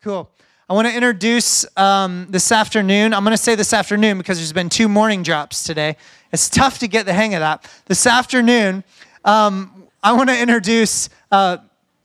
[0.00, 0.30] Cool.
[0.70, 3.12] I want to introduce um, this afternoon.
[3.12, 5.96] I'm going to say this afternoon because there's been two morning drops today.
[6.32, 7.68] It's tough to get the hang of that.
[7.86, 8.84] This afternoon,
[9.24, 11.56] um, I want to introduce uh,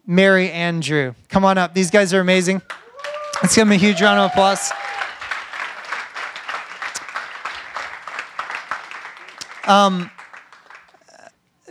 [0.07, 1.13] Mary and Drew.
[1.29, 1.75] Come on up.
[1.75, 2.63] These guys are amazing.
[3.43, 4.71] Let's give them a huge round of applause.
[9.67, 10.09] Um,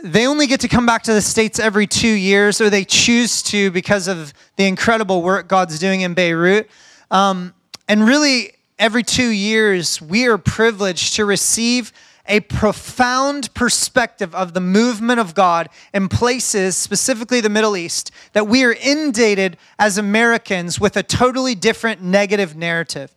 [0.03, 3.41] they only get to come back to the States every two years, or they choose
[3.43, 6.69] to because of the incredible work God's doing in Beirut.
[7.09, 7.53] Um,
[7.87, 11.93] and really, every two years, we are privileged to receive
[12.27, 18.47] a profound perspective of the movement of God in places, specifically the Middle East, that
[18.47, 23.13] we are inundated as Americans with a totally different negative narrative.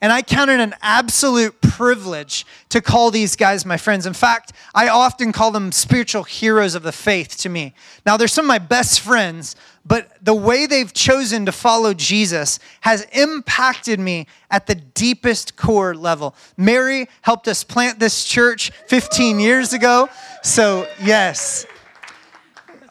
[0.00, 4.06] And I count it an absolute privilege to call these guys my friends.
[4.06, 7.74] In fact, I often call them spiritual heroes of the faith to me.
[8.06, 12.60] Now, they're some of my best friends, but the way they've chosen to follow Jesus
[12.82, 16.36] has impacted me at the deepest core level.
[16.56, 20.08] Mary helped us plant this church 15 years ago.
[20.44, 21.66] So, yes,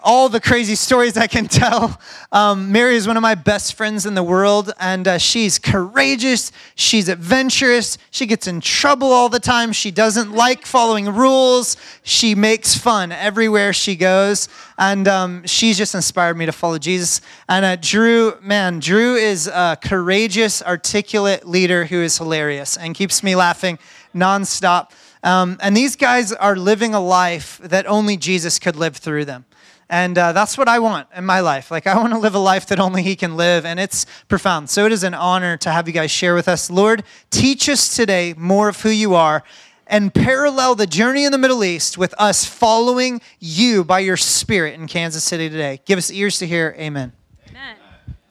[0.03, 1.99] all the crazy stories I can tell.
[2.31, 6.51] Um, Mary is one of my best friends in the world, and uh, she's courageous.
[6.75, 7.97] She's adventurous.
[8.11, 9.73] She gets in trouble all the time.
[9.73, 11.77] She doesn't like following rules.
[12.03, 17.21] She makes fun everywhere she goes, and um, she's just inspired me to follow Jesus.
[17.49, 23.23] And uh, Drew, man, Drew is a courageous, articulate leader who is hilarious and keeps
[23.23, 23.79] me laughing
[24.13, 24.91] nonstop.
[25.23, 29.45] Um, and these guys are living a life that only Jesus could live through them.
[29.89, 31.71] And uh, that's what I want in my life.
[31.71, 34.69] Like, I want to live a life that only He can live, and it's profound.
[34.69, 36.69] So, it is an honor to have you guys share with us.
[36.69, 39.43] Lord, teach us today more of who you are
[39.89, 44.73] and parallel the journey in the Middle East with us following you by your Spirit
[44.73, 45.79] in Kansas City today.
[45.85, 46.75] Give us ears to hear.
[46.77, 47.13] Amen.
[47.49, 47.77] Amen.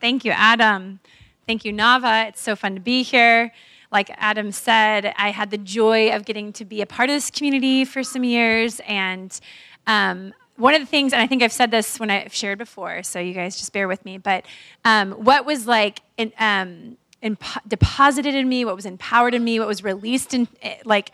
[0.00, 1.00] Thank you, Adam.
[1.46, 2.28] Thank you, Nava.
[2.28, 3.52] It's so fun to be here.
[3.90, 7.30] Like Adam said, I had the joy of getting to be a part of this
[7.30, 9.38] community for some years, and
[9.86, 13.02] um, one of the things, and I think I've said this when I've shared before,
[13.02, 14.44] so you guys just bear with me, but
[14.84, 17.36] um, what was like in, um, in,
[17.66, 21.12] deposited in me, what was empowered in me, what was released and eh, like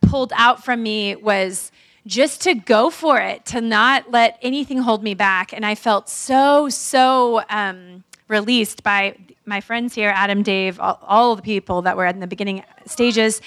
[0.00, 1.72] pulled out from me was
[2.06, 5.52] just to go for it, to not let anything hold me back.
[5.52, 9.16] And I felt so, so um, released by
[9.46, 13.40] my friends here, Adam, Dave, all, all the people that were in the beginning stages.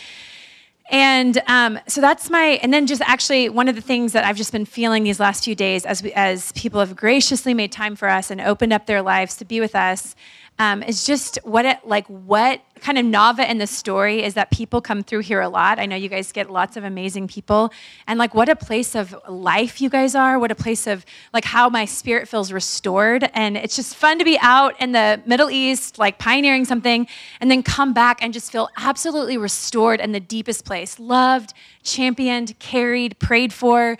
[0.89, 4.37] And um, so that's my, and then just actually one of the things that I've
[4.37, 7.95] just been feeling these last few days as, we, as people have graciously made time
[7.95, 10.15] for us and opened up their lives to be with us
[10.59, 14.51] um, is just what it like what kind of nava in the story is that
[14.51, 15.79] people come through here a lot.
[15.79, 17.71] I know you guys get lots of amazing people.
[18.07, 20.39] And like what a place of life you guys are.
[20.39, 23.29] What a place of like how my spirit feels restored.
[23.33, 27.07] And it's just fun to be out in the middle east like pioneering something
[27.41, 30.99] and then come back and just feel absolutely restored in the deepest place.
[30.99, 31.53] Loved
[31.83, 33.97] championed carried prayed for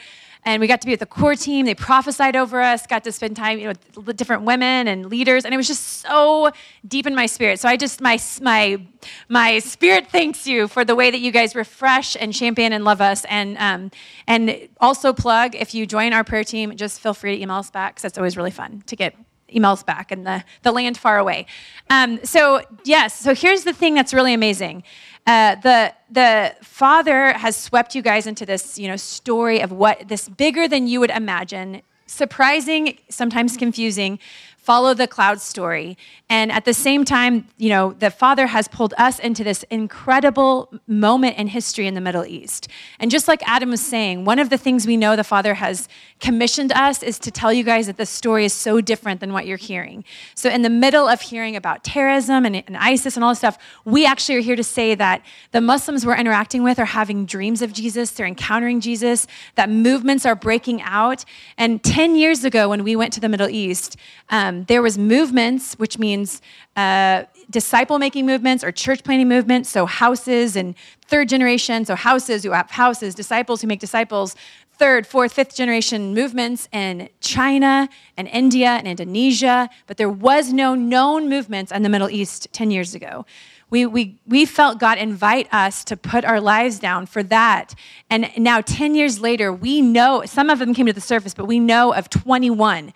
[0.47, 1.65] and we got to be with the core team.
[1.65, 5.43] They prophesied over us, got to spend time you know, with different women and leaders,
[5.43, 6.51] and it was just so
[6.87, 7.59] deep in my spirit.
[7.59, 8.81] So I just my my
[9.27, 13.01] my spirit thanks you for the way that you guys refresh and champion and love
[13.01, 13.91] us, and um,
[14.25, 17.69] and also plug if you join our prayer team, just feel free to email us
[17.69, 19.15] back because it's always really fun to get
[19.53, 21.45] emails back and the, the land far away.
[21.89, 24.83] Um, so, yes, so here's the thing that's really amazing.
[25.27, 30.07] Uh, the, the father has swept you guys into this you know, story of what
[30.07, 34.19] this bigger than you would imagine, surprising, sometimes confusing,
[34.67, 35.97] follow the cloud story.
[36.29, 40.69] And at the same time, you know, the Father has pulled us into this incredible
[40.87, 42.67] moment in history in the Middle East.
[42.99, 45.87] And just like Adam was saying, one of the things we know the Father has
[46.19, 49.45] commissioned us is to tell you guys that the story is so different than what
[49.45, 50.03] you're hearing.
[50.35, 53.57] So, in the middle of hearing about terrorism and, and ISIS and all this stuff,
[53.85, 55.21] we actually are here to say that
[55.53, 60.25] the Muslims we're interacting with are having dreams of Jesus, they're encountering Jesus, that movements
[60.25, 61.23] are breaking out.
[61.57, 63.95] And 10 years ago, when we went to the Middle East,
[64.29, 66.41] um, there was movements, which means
[66.75, 69.69] uh, disciple making movements or church planting movements.
[69.69, 74.35] So houses and third generation, so houses who have houses, disciples who make disciples.
[74.71, 80.75] Third, fourth, fifth generation movements in China and India and Indonesia, but there was no
[80.75, 83.25] known movements in the Middle East 10 years ago
[83.69, 87.75] we, we, we felt God invite us to put our lives down for that.
[88.09, 91.45] And now, 10 years later, we know some of them came to the surface, but
[91.45, 92.93] we know of 21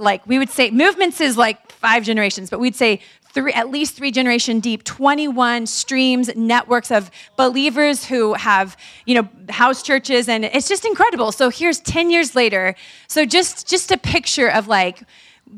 [0.00, 3.00] like we would say movements is like five generations, but we'd say
[3.32, 8.76] three, at least three generation deep, 21 streams, networks of believers who have,
[9.06, 11.32] you know, house churches, and it's just incredible.
[11.32, 12.74] So here's 10 years later.
[13.08, 15.02] So just just a picture of like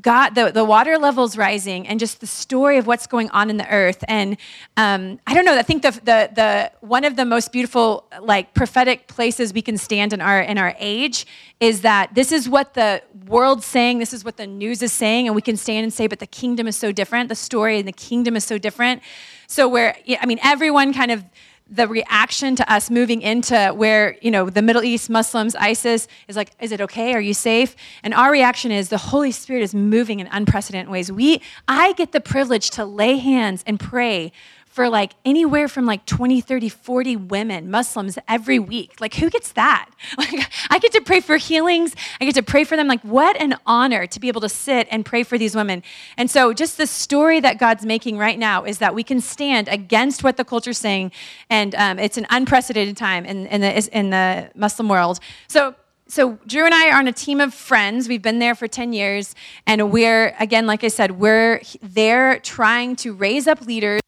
[0.00, 3.59] God, the, the water levels rising, and just the story of what's going on in
[3.59, 4.03] the earth.
[4.09, 4.37] And
[4.77, 5.59] um, I don't know.
[5.59, 9.77] I think the, the the one of the most beautiful like prophetic places we can
[9.77, 11.27] stand in our in our age
[11.61, 13.99] is that this is what the world's saying.
[13.99, 16.27] This is what the news is saying, and we can stand and say, but the
[16.27, 17.29] kingdom is so different.
[17.29, 19.03] The story in the kingdom is so different.
[19.47, 21.25] So where I mean, everyone kind of
[21.69, 26.37] the reaction to us moving into where you know the middle east muslims isis is
[26.37, 27.14] like is it okay?
[27.14, 27.76] Are you safe?
[28.03, 31.11] And our reaction is the holy spirit is moving in unprecedented ways.
[31.11, 34.32] We i get the privilege to lay hands and pray
[34.73, 39.03] for like anywhere from like 20, 30, 40 women, Muslims every week.
[39.03, 39.89] Like, who gets that?
[40.23, 41.95] Like, I get to pray for healings.
[42.21, 42.87] I get to pray for them.
[42.87, 45.83] Like, what an honor to be able to sit and pray for these women.
[46.17, 49.69] And so, just the story that God's making right now is that we can stand
[49.69, 51.13] against what the culture's saying.
[51.51, 55.19] And um, it's an unprecedented time in, in, the, in the Muslim world.
[55.49, 55.75] So,
[56.07, 58.09] so Drew and I are on a team of friends.
[58.09, 59.35] We've been there for 10 years.
[59.67, 64.01] And we're, again, like I said, we're there trying to raise up leaders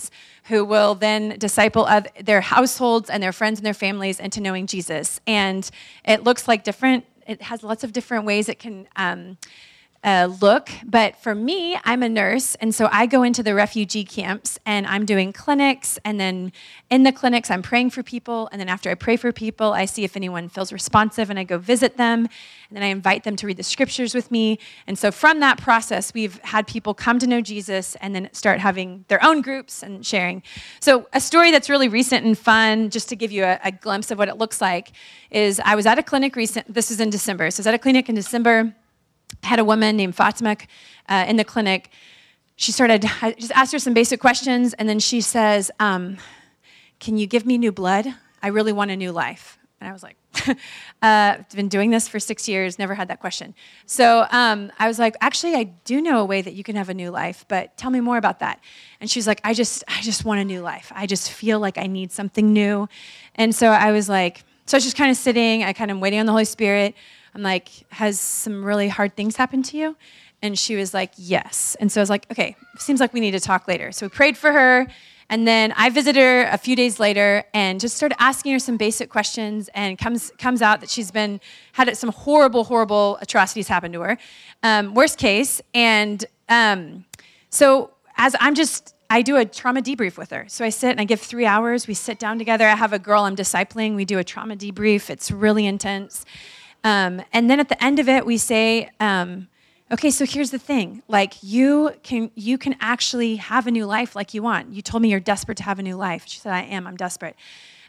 [0.45, 1.89] who will then disciple
[2.23, 5.21] their households and their friends and their families into knowing Jesus.
[5.27, 5.69] And
[6.05, 8.87] it looks like different, it has lots of different ways it can.
[8.97, 9.39] Um,
[10.41, 10.71] look.
[10.85, 14.87] But for me, I'm a nurse, and so I go into the refugee camps and
[14.87, 15.99] I'm doing clinics.
[16.05, 16.53] And then
[16.91, 18.49] in the clinics, I'm praying for people.
[18.53, 21.45] And then after I pray for people, I see if anyone feels responsive and I
[21.45, 22.29] go visit them.
[22.69, 24.59] And then I invite them to read the scriptures with me.
[24.87, 28.61] And so from that process, we've had people come to know Jesus and then start
[28.61, 30.43] having their own groups and sharing.
[30.81, 34.11] So, a story that's really recent and fun, just to give you a, a glimpse
[34.11, 34.93] of what it looks like,
[35.31, 37.51] is I was at a clinic recent, this is in December.
[37.51, 38.75] So, I was at a clinic in December
[39.43, 40.57] had a woman named Fatima
[41.09, 41.91] uh, in the clinic.
[42.57, 46.19] She started, I just asked her some basic questions, and then she says, um,
[47.01, 48.07] Can you give me new blood?
[48.43, 49.59] I really want a new life.
[49.81, 50.17] And I was like,
[50.49, 50.55] uh,
[51.03, 53.55] I've been doing this for six years, never had that question.
[53.87, 56.89] So um, I was like, actually, I do know a way that you can have
[56.89, 58.61] a new life, but tell me more about that.
[59.01, 60.91] And she's like, I just, I just want a new life.
[60.95, 62.89] I just feel like I need something new.
[63.35, 65.99] And so I was like, so I was just kind of sitting, I kind of
[65.99, 66.95] waiting on the Holy Spirit.
[67.35, 69.97] I'm like, has some really hard things happened to you?
[70.43, 71.77] And she was like, yes.
[71.81, 73.93] And so I was like, okay, seems like we need to talk later.
[73.93, 74.87] So we prayed for her.
[75.31, 78.77] And then I visited her a few days later and just started asking her some
[78.77, 79.71] basic questions.
[79.75, 81.41] And comes comes out that she's been
[81.73, 84.19] had some horrible, horrible atrocities happen to her.
[84.63, 85.63] Um, worst case.
[85.73, 87.07] And um,
[87.49, 90.45] so as I'm just I do a trauma debrief with her.
[90.49, 91.87] So I sit and I give three hours.
[91.87, 92.67] We sit down together.
[92.67, 93.95] I have a girl I'm discipling.
[93.97, 95.09] We do a trauma debrief.
[95.09, 96.25] It's really intense.
[96.85, 99.49] Um, and then at the end of it, we say, um,
[99.91, 101.03] okay, so here's the thing.
[101.09, 104.73] Like you can you can actually have a new life like you want.
[104.73, 106.25] You told me you're desperate to have a new life.
[106.27, 106.87] She said, I am.
[106.87, 107.37] I'm desperate.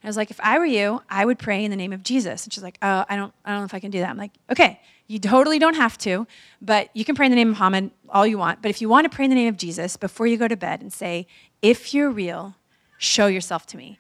[0.01, 2.03] And I was like, if I were you, I would pray in the name of
[2.03, 2.45] Jesus.
[2.45, 4.09] And she's like, oh, I don't, I don't know if I can do that.
[4.09, 6.25] I'm like, okay, you totally don't have to,
[6.62, 8.62] but you can pray in the name of Muhammad all you want.
[8.62, 10.56] But if you want to pray in the name of Jesus before you go to
[10.56, 11.27] bed and say,
[11.62, 12.56] if you're real,
[12.98, 13.98] show yourself to me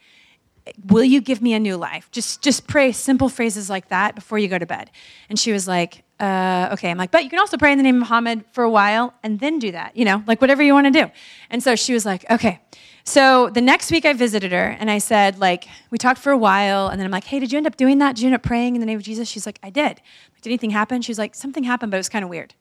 [0.85, 2.09] will you give me a new life?
[2.11, 4.91] Just just pray simple phrases like that before you go to bed.
[5.29, 6.89] And she was like uh, okay.
[6.89, 9.13] I'm like but you can also pray in the name of muhammad for a while
[9.21, 11.11] and then do that you know like whatever you want to do.
[11.49, 12.59] And so she was like okay.
[13.07, 16.37] So the next week i visited her and i said like we talked for a
[16.37, 18.15] while and then i'm like hey did you end up doing that?
[18.15, 19.27] Did you end up praying in the name of jesus?
[19.29, 20.01] She's like i did.
[20.41, 21.01] Did anything happen?
[21.01, 22.55] She's like something happened but it was kind of weird.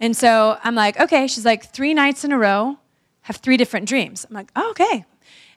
[0.00, 1.26] And so i'm like okay.
[1.26, 2.78] She's like three nights in a row
[3.22, 4.26] have three different dreams.
[4.28, 5.06] I'm like oh, okay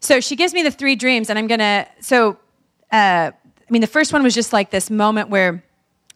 [0.01, 1.87] so she gives me the three dreams, and I'm gonna.
[1.99, 2.37] So,
[2.91, 5.63] uh, I mean, the first one was just like this moment where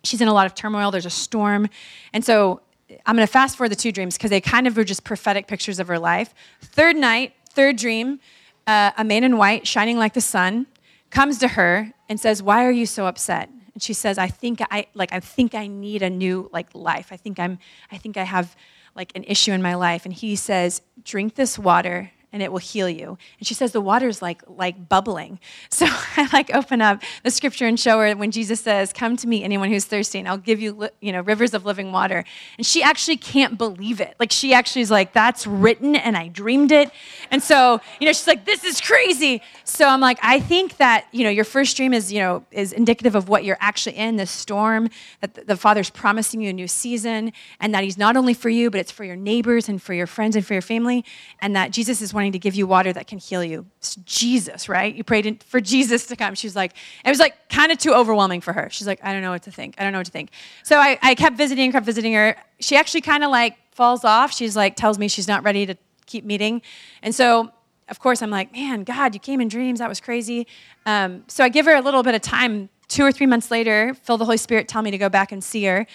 [0.03, 0.89] she's in a lot of turmoil.
[0.89, 1.69] There's a storm,
[2.11, 2.61] and so
[3.05, 5.79] I'm gonna fast forward the two dreams because they kind of were just prophetic pictures
[5.79, 6.33] of her life.
[6.61, 8.19] Third night, third dream,
[8.65, 10.65] uh, a man in white, shining like the sun,
[11.11, 14.61] comes to her and says, "Why are you so upset?" And she says, "I think
[14.71, 15.13] I like.
[15.13, 17.09] I think I need a new like life.
[17.11, 17.59] I think I'm.
[17.91, 18.55] I think I have."
[18.97, 22.59] like an issue in my life and he says drink this water and it will
[22.59, 23.17] heal you.
[23.39, 25.39] And she says the water's like like bubbling.
[25.69, 29.27] So I like open up the scripture and show her when Jesus says, "Come to
[29.27, 32.23] me, anyone who's thirsty, and I'll give you you know rivers of living water."
[32.57, 34.15] And she actually can't believe it.
[34.19, 36.91] Like she actually is like, "That's written, and I dreamed it."
[37.31, 41.07] And so you know she's like, "This is crazy." So I'm like, I think that
[41.11, 44.17] you know your first dream is you know is indicative of what you're actually in
[44.17, 44.89] the storm
[45.21, 48.69] that the Father's promising you a new season, and that He's not only for you,
[48.69, 51.03] but it's for your neighbors and for your friends and for your family,
[51.39, 53.65] and that Jesus is to give you water that can heal you.
[53.77, 54.93] It's Jesus, right?
[54.93, 56.35] You prayed for Jesus to come.
[56.35, 58.69] She's like, it was like kind of too overwhelming for her.
[58.71, 59.75] She's like, I don't know what to think.
[59.77, 60.31] I don't know what to think.
[60.63, 62.35] So I, I kept visiting, kept visiting her.
[62.59, 64.33] She actually kind of like falls off.
[64.33, 66.61] She's like, tells me she's not ready to keep meeting.
[67.01, 67.51] And so,
[67.89, 69.79] of course, I'm like, man, God, you came in dreams.
[69.79, 70.47] That was crazy.
[70.85, 73.93] Um, so I give her a little bit of time two or three months later,
[74.03, 75.87] feel the Holy Spirit tell me to go back and see her.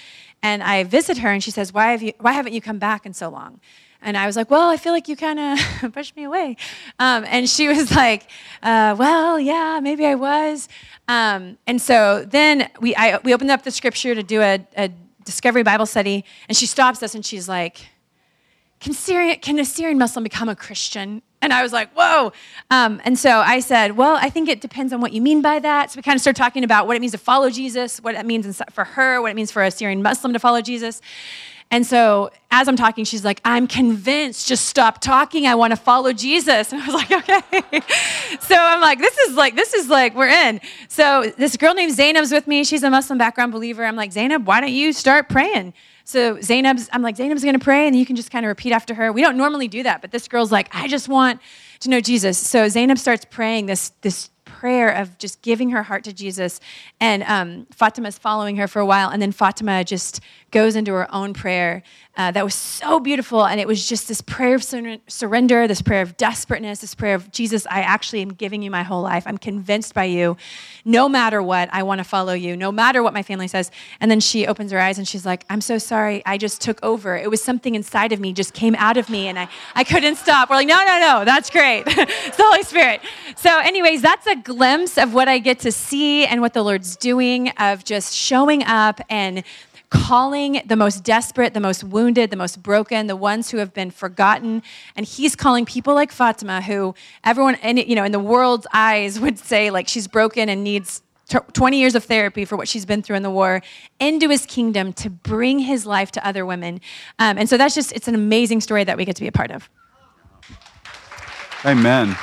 [0.42, 3.04] And I visit her, and she says, Why, have you, why haven't you come back
[3.04, 3.60] in so long?
[4.02, 6.56] And I was like, Well, I feel like you kind of pushed me away.
[6.98, 8.28] Um, and she was like,
[8.62, 10.68] uh, Well, yeah, maybe I was.
[11.08, 14.90] Um, and so then we, I, we opened up the scripture to do a, a
[15.24, 17.86] discovery Bible study, and she stops us and she's like,
[18.80, 21.20] can, Syrian, can a Syrian Muslim become a Christian?
[21.42, 22.32] And I was like, whoa.
[22.70, 25.58] Um, and so I said, well, I think it depends on what you mean by
[25.58, 25.90] that.
[25.90, 28.24] So we kind of started talking about what it means to follow Jesus, what it
[28.24, 31.02] means for her, what it means for a Syrian Muslim to follow Jesus.
[31.72, 35.46] And so as I'm talking, she's like, I'm convinced, just stop talking.
[35.46, 36.72] I want to follow Jesus.
[36.80, 37.80] And I was like, okay.
[38.40, 40.60] so I'm like, this is like, this is like, we're in.
[40.88, 42.64] So this girl named Zainab's with me.
[42.64, 43.84] She's a Muslim background believer.
[43.84, 45.74] I'm like, Zainab, why don't you start praying?
[46.04, 48.94] So Zainab's, I'm like, Zainab's gonna pray, and you can just kind of repeat after
[48.94, 49.12] her.
[49.12, 51.40] We don't normally do that, but this girl's like, I just want
[51.80, 52.36] to know Jesus.
[52.36, 56.60] So Zainab starts praying this, this prayer of just giving her heart to Jesus.
[57.00, 60.20] And um, Fatima's following her for a while, and then Fatima just
[60.50, 61.82] goes into her own prayer
[62.16, 63.46] uh, that was so beautiful.
[63.46, 67.14] And it was just this prayer of sur- surrender, this prayer of desperateness, this prayer
[67.14, 69.22] of Jesus, I actually am giving you my whole life.
[69.26, 70.36] I'm convinced by you.
[70.84, 73.70] No matter what, I want to follow you, no matter what my family says.
[74.00, 76.22] And then she opens her eyes and she's like, I'm so sorry.
[76.26, 77.16] I just took over.
[77.16, 80.16] It was something inside of me, just came out of me, and I, I couldn't
[80.16, 80.50] stop.
[80.50, 81.84] We're like, no, no, no, that's great.
[81.86, 83.00] it's the Holy Spirit.
[83.36, 86.96] So, anyways, that's a glimpse of what I get to see and what the Lord's
[86.96, 89.42] doing of just showing up and
[89.90, 93.90] calling the most desperate, the most wounded, the most broken, the ones who have been
[93.90, 94.62] forgotten.
[94.96, 96.94] And he's calling people like Fatima, who
[97.24, 101.78] everyone, you know, in the world's eyes would say like she's broken and needs 20
[101.78, 103.62] years of therapy for what she's been through in the war
[104.00, 106.80] into his kingdom to bring his life to other women.
[107.18, 109.32] Um, and so that's just, it's an amazing story that we get to be a
[109.32, 109.68] part of.
[111.64, 112.16] Amen.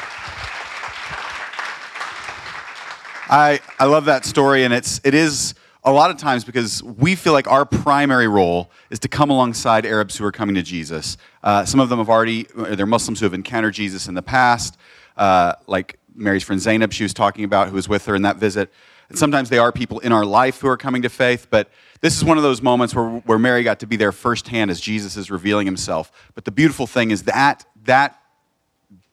[3.30, 5.54] I, I love that story, and it's, it is
[5.88, 9.86] a lot of times because we feel like our primary role is to come alongside
[9.86, 11.17] Arabs who are coming to Jesus.
[11.41, 14.77] Uh, some of them have already, they're Muslims who have encountered Jesus in the past,
[15.15, 18.36] uh, like Mary's friend Zainab, she was talking about, who was with her in that
[18.36, 18.70] visit.
[19.08, 22.17] And sometimes they are people in our life who are coming to faith, but this
[22.17, 25.15] is one of those moments where, where Mary got to be there firsthand as Jesus
[25.15, 26.12] is revealing himself.
[26.36, 28.20] But the beautiful thing is that, that,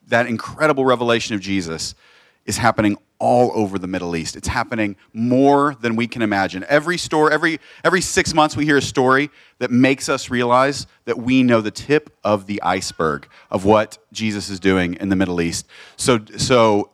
[0.08, 1.94] that incredible revelation of Jesus
[2.46, 4.36] is happening all over the Middle East.
[4.36, 6.62] It's happening more than we can imagine.
[6.68, 11.16] Every story, every, every six months, we hear a story that makes us realize that
[11.16, 15.40] we know the tip of the iceberg of what Jesus is doing in the Middle
[15.40, 15.66] East.
[15.96, 16.90] So, so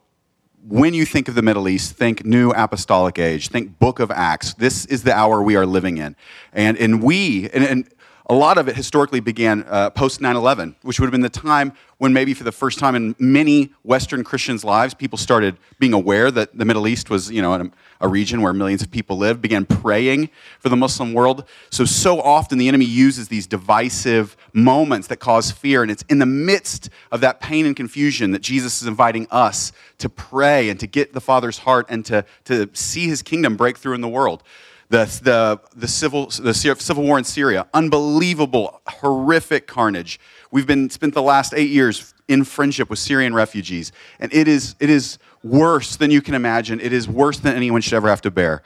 [0.68, 4.54] when you think of the Middle East, think New Apostolic Age, think Book of Acts.
[4.54, 6.14] This is the hour we are living in.
[6.52, 7.88] And, and we, and, and
[8.30, 11.28] a lot of it historically began uh, post 9 11, which would have been the
[11.28, 15.92] time when maybe for the first time in many Western Christians' lives, people started being
[15.92, 17.70] aware that the Middle East was, you know, a,
[18.02, 21.44] a region where millions of people live, began praying for the Muslim world.
[21.70, 26.20] So, so often the enemy uses these divisive moments that cause fear, and it's in
[26.20, 30.78] the midst of that pain and confusion that Jesus is inviting us to pray and
[30.78, 34.08] to get the Father's heart and to, to see his kingdom break through in the
[34.08, 34.44] world
[34.90, 40.18] the, the, the, civil, the civil war in Syria, unbelievable, horrific carnage.
[40.50, 44.74] We've been spent the last eight years in friendship with Syrian refugees, and it is,
[44.80, 46.80] it is worse than you can imagine.
[46.80, 48.62] It is worse than anyone should ever have to bear.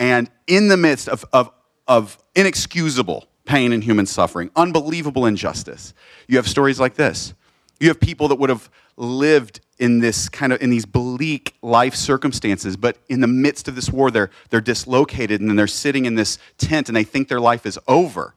[0.00, 1.52] And in the midst of, of,
[1.86, 5.94] of inexcusable pain and human suffering, unbelievable injustice,
[6.26, 7.32] you have stories like this.
[7.78, 8.68] You have people that would have
[9.00, 13.74] lived in this kind of in these bleak life circumstances but in the midst of
[13.74, 17.28] this war they're they're dislocated and then they're sitting in this tent and they think
[17.28, 18.34] their life is over.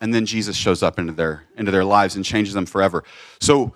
[0.00, 3.04] And then jesus shows up into their into their lives and changes them forever.
[3.40, 3.74] So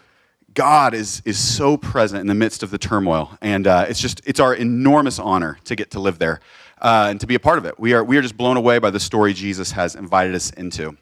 [0.54, 3.36] god is is so present in the midst of the turmoil.
[3.42, 6.40] And uh, it's just it's our enormous honor to get to live there
[6.80, 7.78] uh, and to be a part of it.
[7.78, 10.96] We are we are just blown away by the story jesus has invited us into.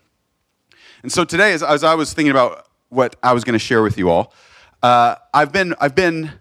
[1.05, 3.83] And so today as, as i was thinking about what i was going to share
[3.85, 4.35] with you all
[4.83, 6.33] uh, I've been, I've been,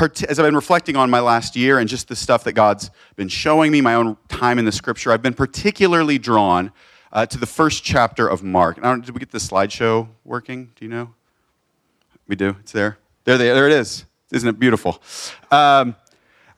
[0.00, 3.28] as I've been reflecting on my last year and just the stuff that God's been
[3.28, 6.72] showing me, my own time in the scripture, I've been particularly drawn
[7.12, 8.80] uh, to the first chapter of Mark.
[8.82, 10.72] Did we get the slideshow working?
[10.76, 11.14] Do you know?
[12.26, 12.56] We do.
[12.60, 12.98] It's there.
[13.24, 14.04] There, they, there it is.
[14.32, 15.02] Isn't it beautiful?
[15.50, 15.94] Um,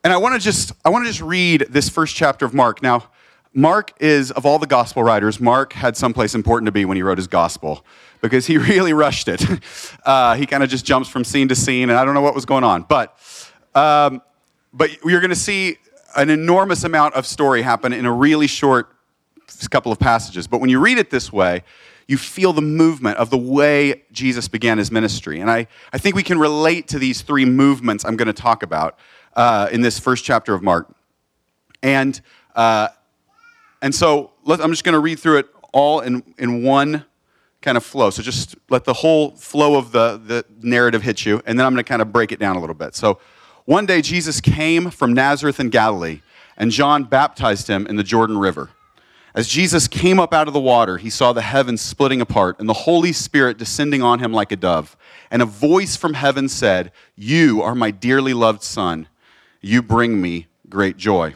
[0.04, 2.82] and I want to just, I want to just read this first chapter of Mark.
[2.82, 3.08] Now,
[3.54, 7.02] Mark is, of all the gospel writers, Mark had someplace important to be when he
[7.02, 7.86] wrote his gospel
[8.20, 9.44] because he really rushed it.
[10.04, 12.34] Uh, he kind of just jumps from scene to scene, and I don't know what
[12.34, 12.82] was going on.
[12.82, 13.16] But,
[13.74, 14.20] um,
[14.70, 15.78] but you're going to see
[16.14, 18.94] an enormous amount of story happen in a really short
[19.70, 20.46] couple of passages.
[20.46, 21.62] But when you read it this way,
[22.06, 25.40] you feel the movement of the way Jesus began his ministry.
[25.40, 28.62] And I, I think we can relate to these three movements I'm going to talk
[28.62, 28.98] about
[29.34, 30.94] uh, in this first chapter of Mark.
[31.82, 32.20] And,
[32.54, 32.88] uh,
[33.84, 37.04] and so let, I'm just going to read through it all in, in one
[37.60, 38.08] kind of flow.
[38.08, 41.74] So just let the whole flow of the, the narrative hit you, and then I'm
[41.74, 42.94] going to kind of break it down a little bit.
[42.94, 43.18] So
[43.66, 46.22] one day Jesus came from Nazareth in Galilee,
[46.56, 48.70] and John baptized him in the Jordan River.
[49.34, 52.66] As Jesus came up out of the water, he saw the heavens splitting apart and
[52.66, 54.96] the Holy Spirit descending on him like a dove.
[55.30, 59.08] And a voice from heaven said, You are my dearly loved Son.
[59.60, 61.34] You bring me great joy.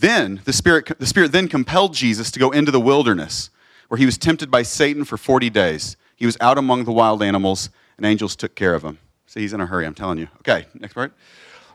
[0.00, 3.50] Then the Spirit, the Spirit then compelled Jesus to go into the wilderness,
[3.88, 5.96] where he was tempted by Satan for 40 days.
[6.16, 8.98] He was out among the wild animals, and angels took care of him.
[9.26, 10.28] See, he's in a hurry, I'm telling you.
[10.38, 11.12] Okay, next part.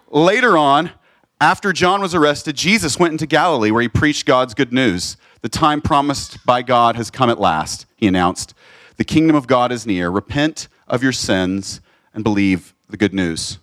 [0.10, 0.92] Later on,
[1.40, 5.16] after John was arrested, Jesus went into Galilee where he preached God's good news.
[5.42, 8.54] The time promised by God has come at last, he announced.
[8.98, 10.10] The kingdom of God is near.
[10.10, 11.80] Repent of your sins
[12.14, 13.60] and believe the good news.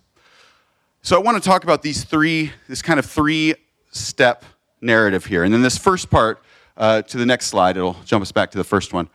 [1.03, 3.53] So I want to talk about these three, this kind of three
[3.91, 4.45] step
[4.81, 5.43] narrative here.
[5.43, 6.41] And then this first part,
[6.75, 9.09] uh, to the next slide, it'll jump us back to the first one.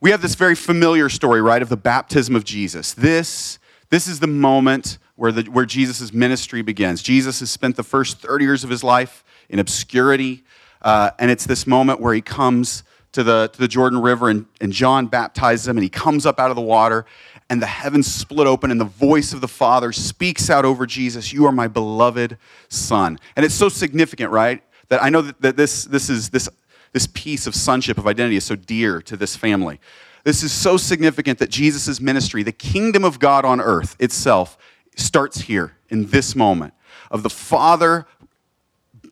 [0.00, 2.94] We have this very familiar story, right, of the baptism of Jesus.
[2.94, 3.58] This,
[3.90, 7.02] this is the moment where, the, where Jesus' ministry begins.
[7.02, 10.42] Jesus has spent the first 30 years of his life in obscurity,
[10.80, 12.82] uh, and it's this moment where he comes
[13.12, 16.40] to the, to the Jordan River and, and John baptizes him, and he comes up
[16.40, 17.04] out of the water,
[17.50, 21.32] and the heavens split open, and the voice of the Father speaks out over Jesus,
[21.32, 22.38] You are my beloved
[22.68, 23.18] Son.
[23.34, 24.62] And it's so significant, right?
[24.88, 26.48] That I know that, that this, this, is, this,
[26.92, 29.80] this piece of sonship, of identity, is so dear to this family.
[30.22, 34.56] This is so significant that Jesus' ministry, the kingdom of God on earth itself,
[34.96, 36.72] starts here in this moment
[37.10, 38.06] of the Father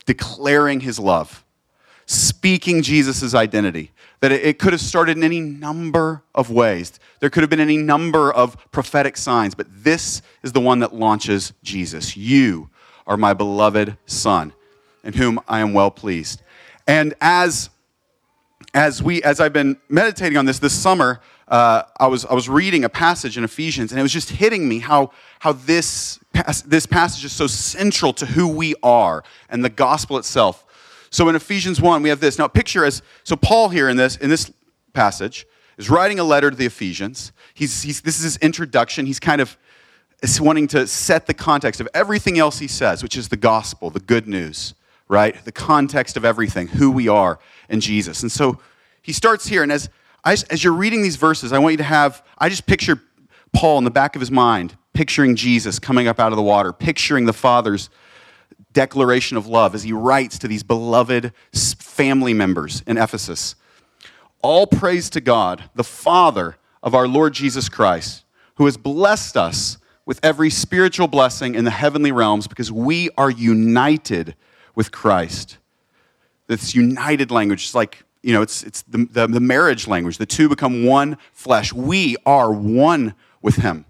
[0.07, 1.45] declaring his love,
[2.07, 3.91] speaking Jesus' identity.
[4.21, 6.99] That it, could have started in any number of ways.
[7.21, 10.93] There could have been any number of prophetic signs, but this is the one that
[10.93, 12.17] launches Jesus.
[12.17, 12.69] You
[13.07, 14.53] are my beloved Son,
[15.05, 16.43] in whom I am well pleased.
[16.87, 17.71] And as
[18.75, 22.49] as we as I've been meditating on this this summer, uh, I, was, I was
[22.49, 26.19] reading a passage in Ephesians, and it was just hitting me how, how this,
[26.67, 30.65] this passage is so central to who we are and the gospel itself.
[31.11, 32.39] So in Ephesians 1, we have this.
[32.39, 34.53] Now, picture as so Paul here in this, in this
[34.93, 37.33] passage is writing a letter to the Ephesians.
[37.55, 39.07] He's, he's, this is his introduction.
[39.07, 39.57] He's kind of
[40.41, 44.01] wanting to set the context of everything else he says, which is the gospel, the
[44.01, 44.75] good news,
[45.09, 45.45] right?
[45.45, 48.23] The context of everything, who we are in Jesus.
[48.23, 48.59] And so
[49.01, 49.89] he starts here, and as
[50.25, 53.01] as you're reading these verses, I want you to have, I just picture
[53.53, 56.73] Paul in the back of his mind, picturing Jesus coming up out of the water,
[56.73, 57.89] picturing the Father's
[58.79, 63.57] declaration of love as he writes to these beloved family members in Ephesus.
[64.41, 69.79] All praise to God, the Father of our Lord Jesus Christ, who has blessed us
[70.07, 74.37] with every spiritual blessing in the heavenly realms because we are united
[74.77, 75.59] with Christ.
[76.47, 80.19] This united language is like you know, it's, it's the, the, the marriage language.
[80.19, 81.73] The two become one flesh.
[81.73, 83.87] We are one with him.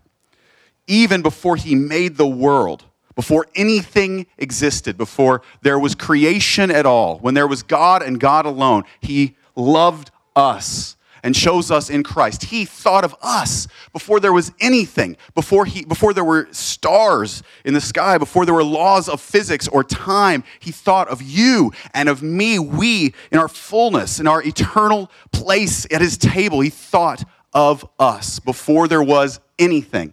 [0.87, 2.85] Even before he made the world,
[3.19, 8.47] before anything existed, before there was creation at all, when there was God and God
[8.47, 12.45] alone, he loved us and chose us in Christ.
[12.45, 17.75] He thought of us before there was anything, before, he, before there were stars in
[17.75, 20.45] the sky, before there were laws of physics or time.
[20.61, 25.89] He thought of you and of me, we, in our fullness, in our eternal place
[25.91, 26.61] at his table.
[26.61, 30.13] He thought of us before there was anything.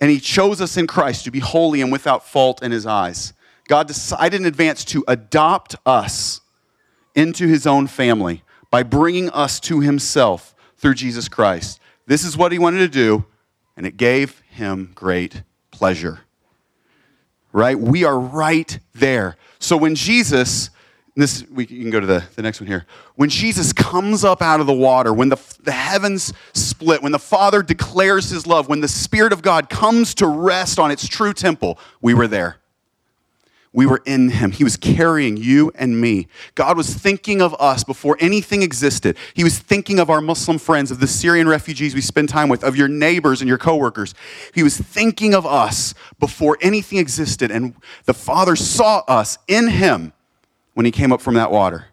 [0.00, 3.32] And he chose us in Christ to be holy and without fault in his eyes.
[3.68, 6.40] God decided in advance to adopt us
[7.14, 11.80] into his own family by bringing us to himself through Jesus Christ.
[12.06, 13.24] This is what he wanted to do,
[13.76, 16.20] and it gave him great pleasure.
[17.52, 17.78] Right?
[17.78, 19.36] We are right there.
[19.58, 20.70] So when Jesus,
[21.16, 22.86] this we can go to the, the next one here.
[23.14, 27.18] When Jesus comes up out of the water, when the, the heavens split, when the
[27.18, 31.32] Father declares his love, when the Spirit of God comes to rest on its true
[31.32, 32.58] temple, we were there
[33.76, 34.52] we were in him.
[34.52, 36.28] He was carrying you and me.
[36.54, 39.18] God was thinking of us before anything existed.
[39.34, 42.64] He was thinking of our Muslim friends, of the Syrian refugees we spend time with,
[42.64, 44.14] of your neighbors and your coworkers.
[44.54, 47.50] He was thinking of us before anything existed.
[47.50, 47.74] And
[48.06, 50.14] the Father saw us in him
[50.76, 51.86] when he came up from that water.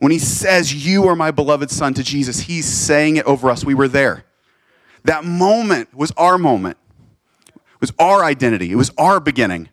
[0.00, 3.64] When he says, You are my beloved Son to Jesus, he's saying it over us.
[3.64, 4.24] We were there.
[5.04, 6.76] That moment was our moment,
[7.54, 9.68] it was our identity, it was our beginning.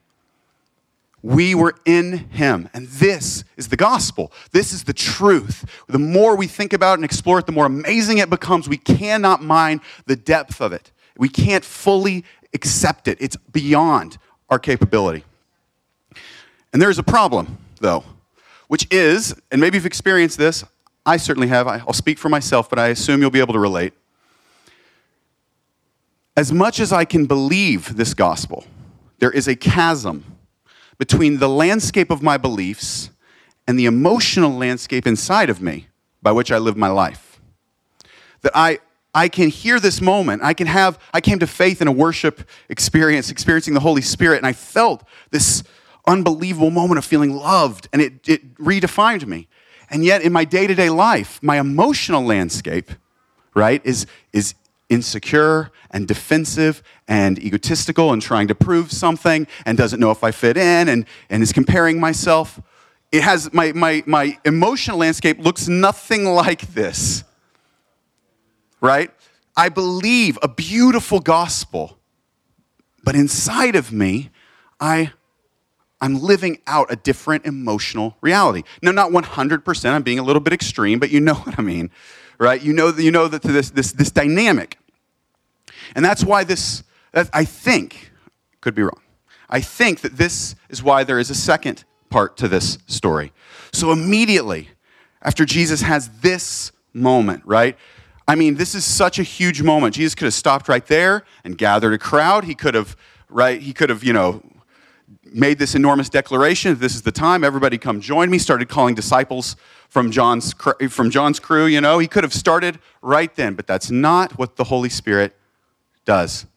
[1.23, 2.69] We were in him.
[2.75, 4.31] And this is the gospel.
[4.51, 5.65] This is the truth.
[5.87, 8.69] The more we think about it and explore it, the more amazing it becomes.
[8.69, 10.91] We cannot mind the depth of it.
[11.17, 12.23] We can't fully
[12.53, 13.17] accept it.
[13.19, 15.25] It's beyond our capability.
[16.71, 18.03] And there is a problem, though,
[18.67, 20.63] which is, and maybe you've experienced this,
[21.05, 23.93] I certainly have, I'll speak for myself, but I assume you'll be able to relate.
[26.35, 28.65] As much as I can believe this gospel,
[29.19, 30.37] there is a chasm
[30.97, 33.09] between the landscape of my beliefs
[33.67, 35.87] and the emotional landscape inside of me
[36.21, 37.39] by which I live my life.
[38.41, 38.79] That I,
[39.13, 40.43] I can hear this moment.
[40.43, 44.37] I can have, I came to faith in a worship experience, experiencing the Holy Spirit,
[44.37, 45.63] and I felt this
[46.07, 49.47] unbelievable moment of feeling loved, and it, it redefined me.
[49.89, 52.91] And yet, in my day to day life, my emotional landscape,
[53.53, 54.55] right, is, is
[54.89, 60.31] insecure and defensive and egotistical and trying to prove something and doesn't know if I
[60.31, 62.59] fit in and, and is comparing myself.
[63.11, 67.23] It has my, my, my emotional landscape looks nothing like this.
[68.81, 69.11] Right?
[69.55, 71.97] I believe a beautiful gospel,
[73.03, 74.29] but inside of me,
[74.79, 75.13] I
[75.99, 78.63] I'm living out a different emotional reality.
[78.81, 81.89] Now, not 100%, I'm being a little bit extreme, but you know what I mean,
[82.37, 82.61] right?
[82.61, 84.77] You know, you know that this, this, this dynamic.
[85.95, 86.83] And that's why this,
[87.13, 88.11] I think,
[88.61, 89.01] could be wrong.
[89.49, 93.31] I think that this is why there is a second part to this story.
[93.71, 94.69] So immediately
[95.21, 97.77] after Jesus has this moment, right?
[98.27, 99.95] I mean, this is such a huge moment.
[99.95, 102.43] Jesus could have stopped right there and gathered a crowd.
[102.43, 102.97] He could have,
[103.29, 103.61] right?
[103.61, 104.41] He could have, you know,
[105.33, 109.55] made this enormous declaration this is the time everybody come join me started calling disciples
[109.89, 110.53] from john's
[110.89, 114.55] from john's crew you know he could have started right then but that's not what
[114.55, 115.33] the holy spirit
[116.07, 116.47] does.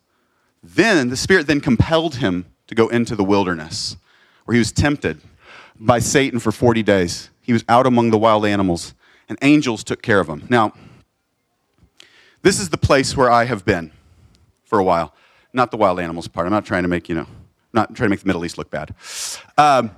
[0.62, 3.96] Then the spirit then compelled him to go into the wilderness
[4.46, 5.20] where he was tempted
[5.78, 7.28] by satan for 40 days.
[7.42, 8.94] He was out among the wild animals
[9.28, 10.46] and angels took care of him.
[10.48, 10.72] Now
[12.42, 13.90] this is the place where i have been
[14.64, 15.12] for a while.
[15.52, 16.46] Not the wild animals part.
[16.46, 17.26] I'm not trying to make you know
[17.72, 18.94] not trying to make the Middle East look bad.
[19.56, 19.90] Um,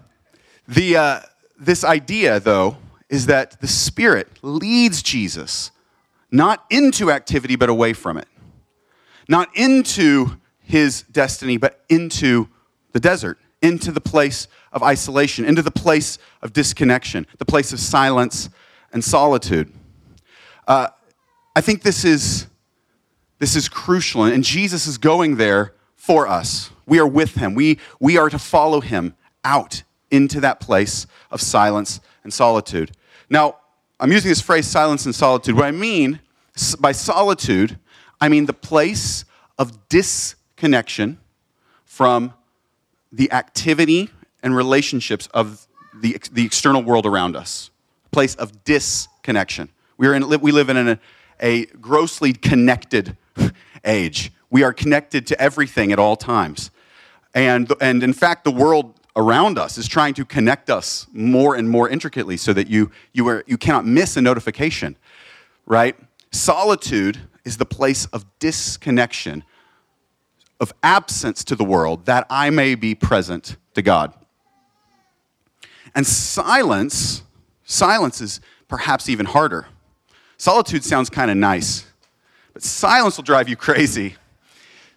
[0.68, 1.20] the, uh,
[1.58, 2.76] this idea, though,
[3.08, 5.70] is that the Spirit leads Jesus
[6.32, 8.26] not into activity, but away from it.
[9.28, 12.48] Not into his destiny, but into
[12.92, 17.78] the desert, into the place of isolation, into the place of disconnection, the place of
[17.78, 18.48] silence
[18.92, 19.70] and solitude.
[20.66, 20.88] Uh,
[21.54, 22.46] I think this is,
[23.38, 26.70] this is crucial, and Jesus is going there for us.
[26.86, 27.54] We are with him.
[27.54, 29.14] We, we are to follow him
[29.44, 32.92] out into that place of silence and solitude.
[33.30, 33.56] Now,
[33.98, 35.56] I'm using this phrase, silence and solitude.
[35.56, 36.20] What I mean
[36.80, 37.78] by solitude,
[38.20, 39.24] I mean the place
[39.58, 41.18] of disconnection
[41.84, 42.34] from
[43.12, 44.10] the activity
[44.42, 47.70] and relationships of the, the external world around us.
[48.06, 49.68] A place of disconnection.
[49.96, 50.98] We, are in, we live in a,
[51.40, 53.16] a grossly connected
[53.84, 56.70] age we are connected to everything at all times.
[57.34, 61.68] And, and in fact, the world around us is trying to connect us more and
[61.68, 64.96] more intricately so that you, you, are, you cannot miss a notification,
[65.64, 65.96] right?
[66.32, 69.42] Solitude is the place of disconnection,
[70.60, 74.12] of absence to the world, that I may be present to God.
[75.94, 77.22] And silence,
[77.64, 79.66] silence is perhaps even harder.
[80.36, 81.86] Solitude sounds kind of nice,
[82.52, 84.16] but silence will drive you crazy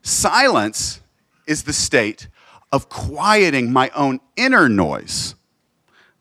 [0.05, 1.01] Silence
[1.47, 2.27] is the state
[2.71, 5.33] of quieting my own inner noise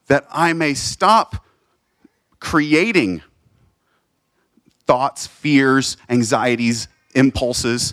[0.06, 1.44] that I may stop
[2.40, 3.20] creating
[4.86, 7.92] thoughts, fears, anxieties, impulses,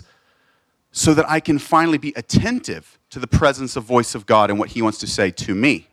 [0.92, 4.58] so that I can finally be attentive to the presence of voice of God and
[4.58, 5.88] what He wants to say to me.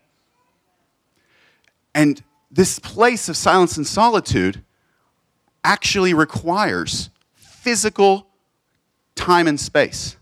[1.93, 4.63] And this place of silence and solitude
[5.61, 8.28] actually requires physical
[9.19, 10.15] time and space.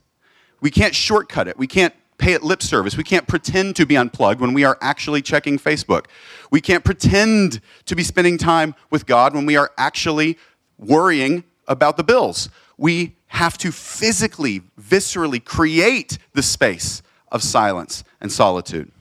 [0.60, 1.58] We can't shortcut it.
[1.58, 2.98] We can't pay it lip service.
[2.98, 6.06] We can't pretend to be unplugged when we are actually checking Facebook.
[6.50, 10.40] We can't pretend to be spending time with God when we are actually
[10.80, 12.50] worrying about the bills.
[12.76, 18.92] We have to physically, viscerally create the space of silence and solitude.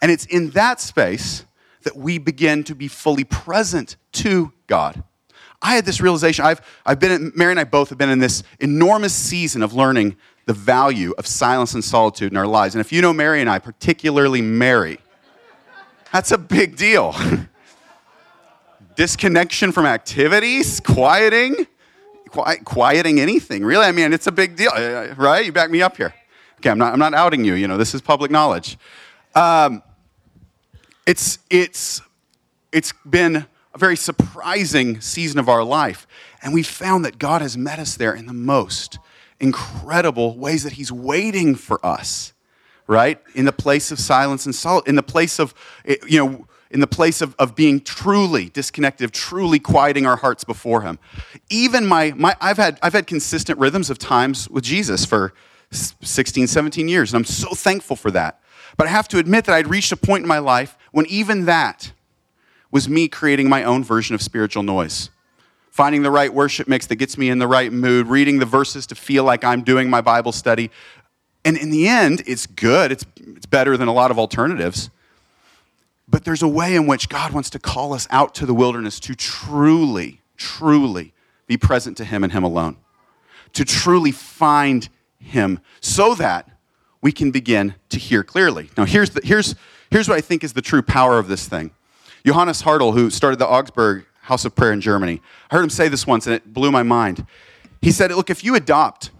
[0.00, 1.44] And it's in that space
[1.82, 5.02] that we begin to be fully present to God.
[5.64, 6.44] I had this realization.
[6.44, 10.14] I've, I've been, Mary and I both have been in this enormous season of learning
[10.44, 12.74] the value of silence and solitude in our lives.
[12.74, 14.98] And if you know Mary and I, particularly Mary,
[16.12, 17.16] that's a big deal.
[18.96, 21.66] Disconnection from activities, quieting,
[22.64, 23.86] quieting anything, really.
[23.86, 25.46] I mean, it's a big deal, uh, right?
[25.46, 26.12] You back me up here.
[26.58, 28.76] Okay, I'm not, I'm not outing you, you know, this is public knowledge.
[29.34, 29.82] Um,
[31.06, 32.02] it's, it's,
[32.70, 36.06] it's been a very surprising season of our life.
[36.42, 38.98] And we found that God has met us there in the most
[39.40, 42.32] incredible ways that He's waiting for us,
[42.86, 43.20] right?
[43.34, 46.80] In the place of silence and solitude, in the place of, eh, you know, in
[46.80, 50.98] the place of, of being truly disconnected, of truly quieting our hearts before Him.
[51.50, 55.34] Even my, my I've, had, I've had consistent rhythms of times with Jesus for
[55.70, 58.40] 16, 17 years, and I'm so thankful for that.
[58.76, 61.46] But I have to admit that I'd reached a point in my life when even
[61.46, 61.92] that
[62.74, 65.08] was me creating my own version of spiritual noise.
[65.70, 68.84] Finding the right worship mix that gets me in the right mood, reading the verses
[68.88, 70.72] to feel like I'm doing my Bible study.
[71.44, 72.90] And in the end, it's good.
[72.90, 74.90] It's, it's better than a lot of alternatives.
[76.08, 78.98] But there's a way in which God wants to call us out to the wilderness
[79.00, 81.12] to truly, truly
[81.46, 82.76] be present to Him and Him alone.
[83.52, 84.88] To truly find
[85.20, 86.50] Him so that
[87.00, 88.68] we can begin to hear clearly.
[88.76, 89.54] Now, here's, the, here's,
[89.92, 91.70] here's what I think is the true power of this thing.
[92.26, 95.88] Johannes Hartl, who started the Augsburg House of Prayer in Germany, I heard him say
[95.88, 97.26] this once and it blew my mind.
[97.82, 99.10] He said, Look, if you adopt,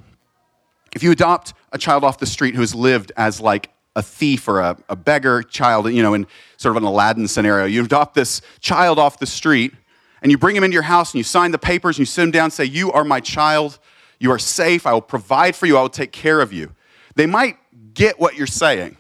[0.95, 4.49] if you adopt a child off the street who has lived as like a thief
[4.49, 7.65] or a, a beggar child, you know, in sort of an Aladdin scenario.
[7.67, 9.73] You adopt this child off the street
[10.23, 12.23] and you bring him into your house and you sign the papers and you sit
[12.23, 13.79] him down and say, You are my child.
[14.19, 14.87] You are safe.
[14.87, 15.77] I will provide for you.
[15.77, 16.73] I will take care of you.
[17.15, 17.59] They might
[17.93, 18.97] get what you're saying.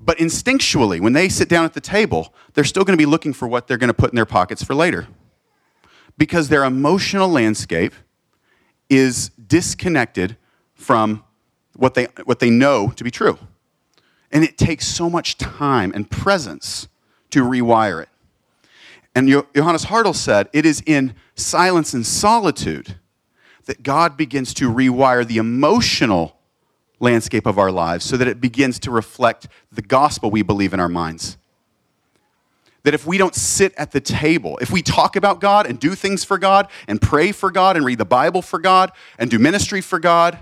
[0.00, 3.32] But instinctually, when they sit down at the table, they're still going to be looking
[3.32, 5.08] for what they're going to put in their pockets for later.
[6.16, 7.94] Because their emotional landscape
[8.88, 10.36] is disconnected
[10.74, 11.24] from
[11.74, 13.38] what they, what they know to be true.
[14.30, 16.88] And it takes so much time and presence
[17.30, 18.08] to rewire it.
[19.14, 22.96] And Johannes Hartl said, it is in silence and solitude
[23.64, 26.37] that God begins to rewire the emotional
[27.00, 30.80] landscape of our lives so that it begins to reflect the gospel we believe in
[30.80, 31.38] our minds.
[32.84, 35.94] That if we don't sit at the table, if we talk about God and do
[35.94, 39.38] things for God and pray for God and read the Bible for God and do
[39.38, 40.38] ministry for God,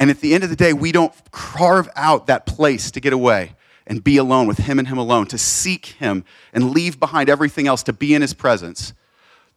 [0.00, 3.12] and at the end of the day, we don't carve out that place to get
[3.12, 3.54] away
[3.86, 7.66] and be alone with Him and Him alone, to seek Him and leave behind everything
[7.66, 8.92] else to be in His presence,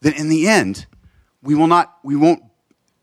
[0.01, 0.85] then in the end,
[1.41, 2.43] we will not, we won't,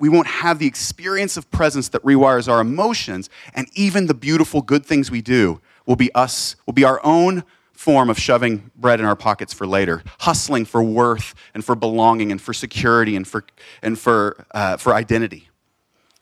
[0.04, 4.60] we won't have the experience of presence that rewires our emotions, and even the beautiful
[4.60, 9.00] good things we do will be us, will be our own form of shoving bread
[9.00, 13.26] in our pockets for later, hustling for worth and for belonging and for security and
[13.26, 13.46] for,
[13.80, 15.48] and for, uh, for identity,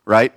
[0.04, 0.32] right?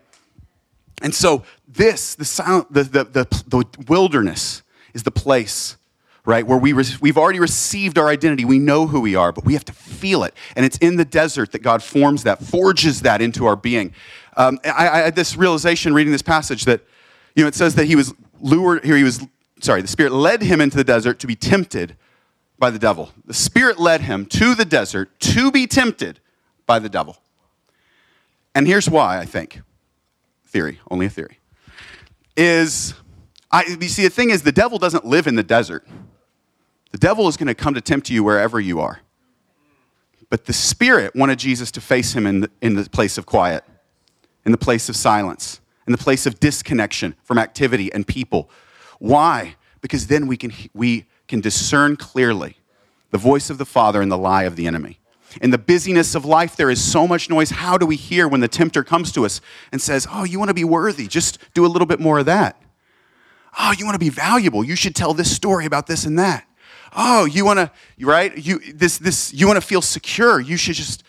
[1.03, 4.63] And so, this, the, sound, the, the, the, the wilderness,
[4.95, 5.77] is the place,
[6.25, 8.45] right, where we re- we've already received our identity.
[8.45, 10.33] We know who we are, but we have to feel it.
[10.55, 13.93] And it's in the desert that God forms that, forges that into our being.
[14.35, 16.81] Um, I, I had this realization reading this passage that,
[17.35, 19.25] you know, it says that he was lured, here he was,
[19.61, 21.95] sorry, the Spirit led him into the desert to be tempted
[22.57, 23.11] by the devil.
[23.25, 26.19] The Spirit led him to the desert to be tempted
[26.65, 27.17] by the devil.
[28.53, 29.61] And here's why, I think
[30.45, 31.39] theory, only a theory,
[32.37, 32.93] is
[33.51, 35.87] I, you see, the thing is, the devil doesn't live in the desert.
[36.95, 39.01] The devil is going to come to tempt you wherever you are.
[40.29, 43.65] But the Spirit wanted Jesus to face him in the, in the place of quiet,
[44.45, 48.49] in the place of silence, in the place of disconnection from activity and people.
[48.99, 49.57] Why?
[49.81, 52.55] Because then we can, we can discern clearly
[53.11, 54.97] the voice of the Father and the lie of the enemy.
[55.41, 57.49] In the busyness of life, there is so much noise.
[57.49, 59.41] How do we hear when the tempter comes to us
[59.73, 61.07] and says, Oh, you want to be worthy?
[61.07, 62.55] Just do a little bit more of that.
[63.59, 64.63] Oh, you want to be valuable?
[64.63, 66.47] You should tell this story about this and that.
[66.95, 67.71] Oh, you want to,
[68.05, 68.35] right?
[68.37, 70.39] You, this, this, you want to feel secure?
[70.39, 71.03] You should just,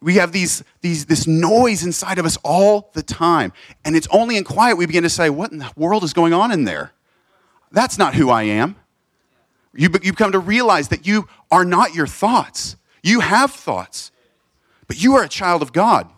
[0.00, 3.52] we have these, these, this noise inside of us all the time.
[3.84, 6.32] And it's only in quiet we begin to say, What in the world is going
[6.32, 6.92] on in there?
[7.72, 8.76] That's not who I am.
[9.74, 12.76] You, you come to realize that you are not your thoughts.
[13.02, 14.10] You have thoughts,
[14.86, 16.08] but you are a child of God.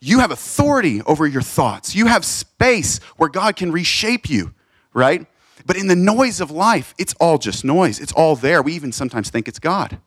[0.00, 1.94] You have authority over your thoughts.
[1.94, 4.54] You have space where God can reshape you,
[4.92, 5.26] right?
[5.66, 7.98] But in the noise of life, it's all just noise.
[8.00, 8.62] It's all there.
[8.62, 9.98] We even sometimes think it's God.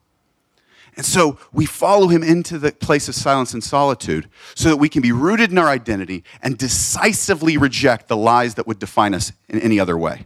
[0.95, 4.89] And so we follow him into the place of silence and solitude so that we
[4.89, 9.31] can be rooted in our identity and decisively reject the lies that would define us
[9.47, 10.25] in any other way.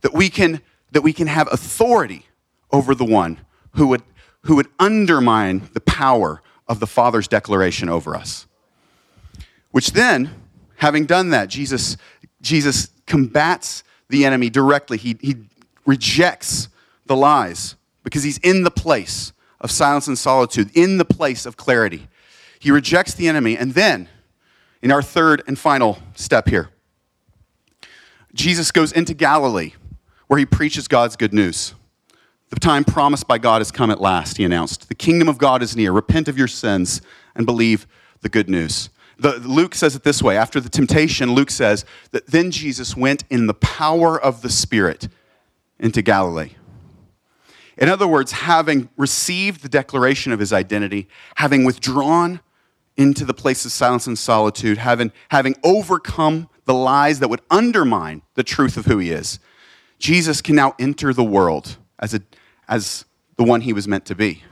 [0.00, 0.62] That we can,
[0.92, 2.26] that we can have authority
[2.70, 3.40] over the one
[3.72, 4.02] who would,
[4.44, 8.46] who would undermine the power of the Father's declaration over us.
[9.70, 10.30] Which then,
[10.76, 11.98] having done that, Jesus,
[12.40, 14.96] Jesus combats the enemy directly.
[14.98, 15.36] He, he
[15.86, 16.68] rejects
[17.06, 21.56] the lies because he's in the place of silence and solitude, in the place of
[21.56, 22.08] clarity.
[22.58, 23.56] He rejects the enemy.
[23.56, 24.08] And then,
[24.82, 26.70] in our third and final step here,
[28.34, 29.72] Jesus goes into Galilee
[30.28, 31.74] where he preaches God's good news.
[32.50, 34.88] The time promised by God has come at last, he announced.
[34.88, 35.92] The kingdom of God is near.
[35.92, 37.02] Repent of your sins
[37.34, 37.86] and believe
[38.20, 38.90] the good news.
[39.18, 43.24] The, Luke says it this way after the temptation, Luke says that then Jesus went
[43.30, 45.08] in the power of the Spirit
[45.80, 46.52] into Galilee.
[47.76, 52.40] In other words, having received the declaration of his identity, having withdrawn
[52.96, 58.22] into the place of silence and solitude, having, having overcome the lies that would undermine
[58.34, 59.38] the truth of who he is,
[59.98, 62.20] Jesus can now enter the world as, a,
[62.68, 63.04] as
[63.36, 64.42] the one he was meant to be,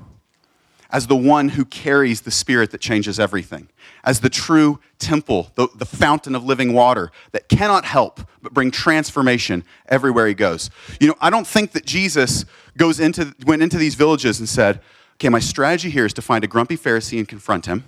[0.96, 3.68] as the one who carries the spirit that changes everything,
[4.02, 8.70] as the true temple, the, the fountain of living water that cannot help but bring
[8.70, 10.70] transformation everywhere he goes.
[10.98, 12.46] You know, I don't think that Jesus
[12.78, 14.80] goes into, went into these villages and said,
[15.16, 17.84] okay, my strategy here is to find a grumpy Pharisee and confront him.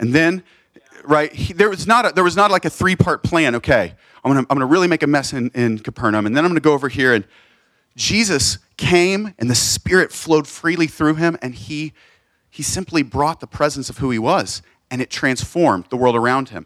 [0.00, 0.42] And then,
[1.04, 3.54] right, he, there, was not a, there was not like a three part plan.
[3.56, 3.92] Okay,
[4.24, 6.24] I'm gonna, I'm gonna really make a mess in, in Capernaum.
[6.24, 7.12] And then I'm gonna go over here.
[7.12, 7.26] And
[7.96, 11.36] Jesus came and the Spirit flowed freely through him.
[11.42, 11.92] And he,
[12.56, 14.62] he simply brought the presence of who he was.
[14.90, 16.64] And it transformed the world around him.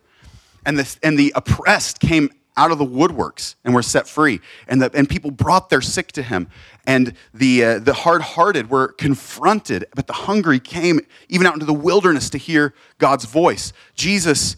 [0.64, 4.40] And the, and the oppressed came out of the woodworks and were set free.
[4.68, 6.46] And, the, and people brought their sick to him.
[6.86, 11.66] And the, uh, the hard hearted were confronted, but the hungry came even out into
[11.66, 13.72] the wilderness to hear God's voice.
[13.96, 14.54] Jesus,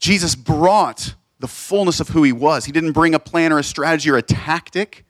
[0.00, 2.64] Jesus brought the fullness of who he was.
[2.64, 5.04] He didn't bring a plan or a strategy or a tactic.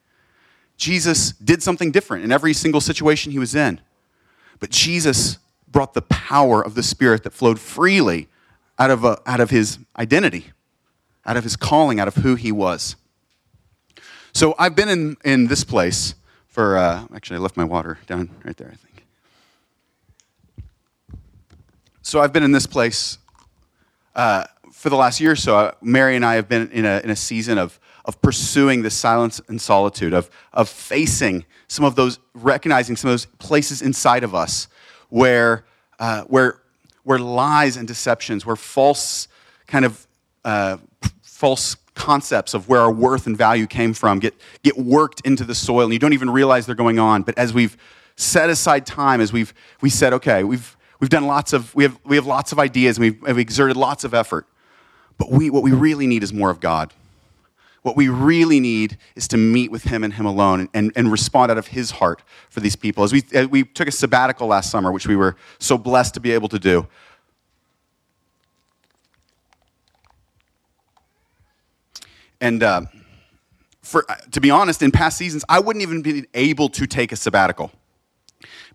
[0.77, 3.81] Jesus did something different in every single situation he was in.
[4.59, 8.27] But Jesus brought the power of the Spirit that flowed freely
[8.77, 10.51] out of, a, out of his identity
[11.25, 12.95] out of his calling, out of who he was.
[14.33, 16.15] So I've been in, in this place
[16.47, 19.05] for, uh, actually, I left my water down right there, I think.
[22.01, 23.17] So I've been in this place
[24.13, 25.75] uh, for the last year or so.
[25.81, 29.41] Mary and I have been in a, in a season of, of pursuing the silence
[29.47, 34.35] and solitude, of, of facing some of those, recognizing some of those places inside of
[34.35, 34.67] us
[35.15, 35.63] where,
[35.97, 36.59] uh, where,
[37.03, 39.29] where lies and deceptions, where false
[39.65, 40.05] kind of
[40.43, 40.75] uh,
[41.21, 45.55] false concepts of where our worth and value came from get, get worked into the
[45.55, 47.21] soil and you don't even realize they're going on.
[47.21, 47.77] But as we've
[48.17, 51.99] set aside time as we've we said okay we've we've done lots of we have
[52.05, 54.45] we have lots of ideas and we've, we've exerted lots of effort.
[55.17, 56.93] But we what we really need is more of god
[57.85, 61.51] what we really need is to meet with him and him alone and, and respond
[61.51, 64.71] out of his heart for these people as we, as we took a sabbatical last
[64.71, 66.87] summer which we were so blessed to be able to do
[72.41, 72.81] And uh,
[73.81, 77.15] for, to be honest, in past seasons, I wouldn't even be able to take a
[77.15, 77.71] sabbatical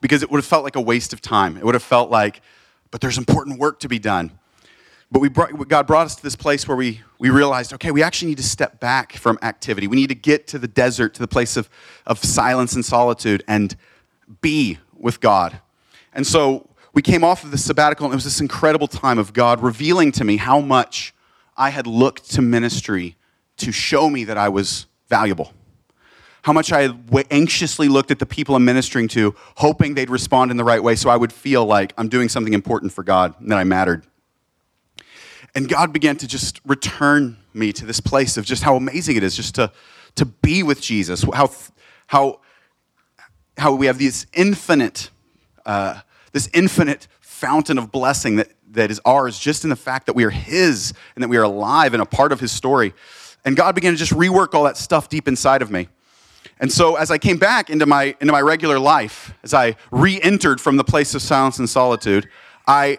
[0.00, 1.56] because it would have felt like a waste of time.
[1.56, 2.42] It would have felt like,
[2.90, 4.39] but there's important work to be done.
[5.12, 8.02] But we brought, God brought us to this place where we, we realized, okay, we
[8.02, 9.88] actually need to step back from activity.
[9.88, 11.68] We need to get to the desert, to the place of,
[12.06, 13.74] of silence and solitude, and
[14.40, 15.60] be with God.
[16.12, 19.32] And so we came off of the sabbatical, and it was this incredible time of
[19.32, 21.12] God revealing to me how much
[21.56, 23.16] I had looked to ministry
[23.58, 25.52] to show me that I was valuable.
[26.42, 26.88] How much I
[27.30, 30.96] anxiously looked at the people I'm ministering to, hoping they'd respond in the right way
[30.96, 34.06] so I would feel like I'm doing something important for God and that I mattered.
[35.54, 39.22] And God began to just return me to this place of just how amazing it
[39.22, 39.72] is just to,
[40.16, 41.50] to be with Jesus, how,
[42.06, 42.40] how,
[43.56, 45.10] how we have this infinite,
[45.66, 46.00] uh,
[46.32, 50.24] this infinite fountain of blessing that, that is ours just in the fact that we
[50.24, 52.94] are His and that we are alive and a part of His story.
[53.44, 55.88] And God began to just rework all that stuff deep inside of me.
[56.60, 60.20] And so as I came back into my, into my regular life, as I re
[60.20, 62.28] entered from the place of silence and solitude,
[62.66, 62.98] I,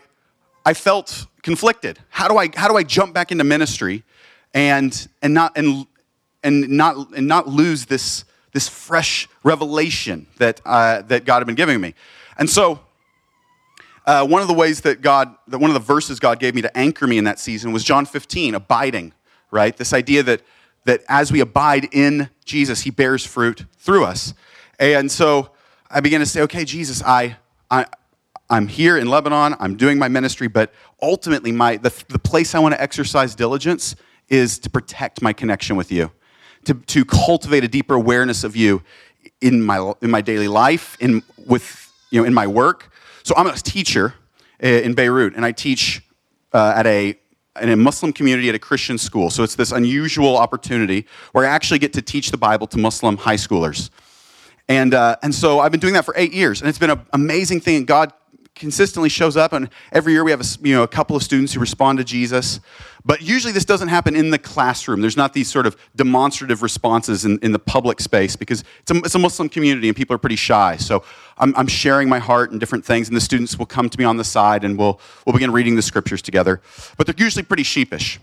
[0.65, 1.99] I felt conflicted.
[2.09, 4.03] How do I, how do I jump back into ministry
[4.53, 5.85] and, and, not, and,
[6.43, 11.55] and, not, and not lose this, this fresh revelation that, uh, that God had been
[11.55, 11.93] giving me?
[12.37, 12.79] And so
[14.05, 16.61] uh, one of the ways that God, that one of the verses God gave me
[16.61, 19.13] to anchor me in that season was John 15, abiding
[19.51, 19.75] right?
[19.75, 20.41] This idea that,
[20.85, 24.33] that as we abide in Jesus, he bears fruit through us.
[24.79, 25.51] And so
[25.89, 27.37] I began to say, okay, Jesus, I,
[27.69, 27.85] I,
[28.49, 32.59] I'm here in Lebanon, I'm doing my ministry, but ultimately, my, the, the place I
[32.59, 33.95] want to exercise diligence
[34.29, 36.11] is to protect my connection with you,
[36.65, 38.83] to, to cultivate a deeper awareness of you
[39.41, 42.91] in my, in my daily life, in, with, you know, in my work.
[43.23, 44.13] So I'm a teacher
[44.59, 46.01] eh, in Beirut, and I teach
[46.53, 47.17] uh, at a
[47.59, 49.29] in a Muslim community at a Christian school.
[49.29, 53.17] So it's this unusual opportunity where I actually get to teach the Bible to Muslim
[53.17, 53.89] high schoolers.
[54.69, 57.01] And, uh, and so I've been doing that for eight years, and it's been an
[57.11, 57.83] amazing thing.
[57.83, 58.13] God
[58.55, 61.53] consistently shows up, and every year we have a, you know, a couple of students
[61.53, 62.59] who respond to Jesus.
[63.03, 65.01] But usually this doesn't happen in the classroom.
[65.01, 68.97] There's not these sort of demonstrative responses in, in the public space because it's a,
[68.97, 70.77] it's a Muslim community and people are pretty shy.
[70.77, 71.03] So
[71.37, 74.05] I'm, I'm sharing my heart and different things, and the students will come to me
[74.05, 76.61] on the side and we'll, we'll begin reading the scriptures together.
[76.97, 78.19] But they're usually pretty sheepish.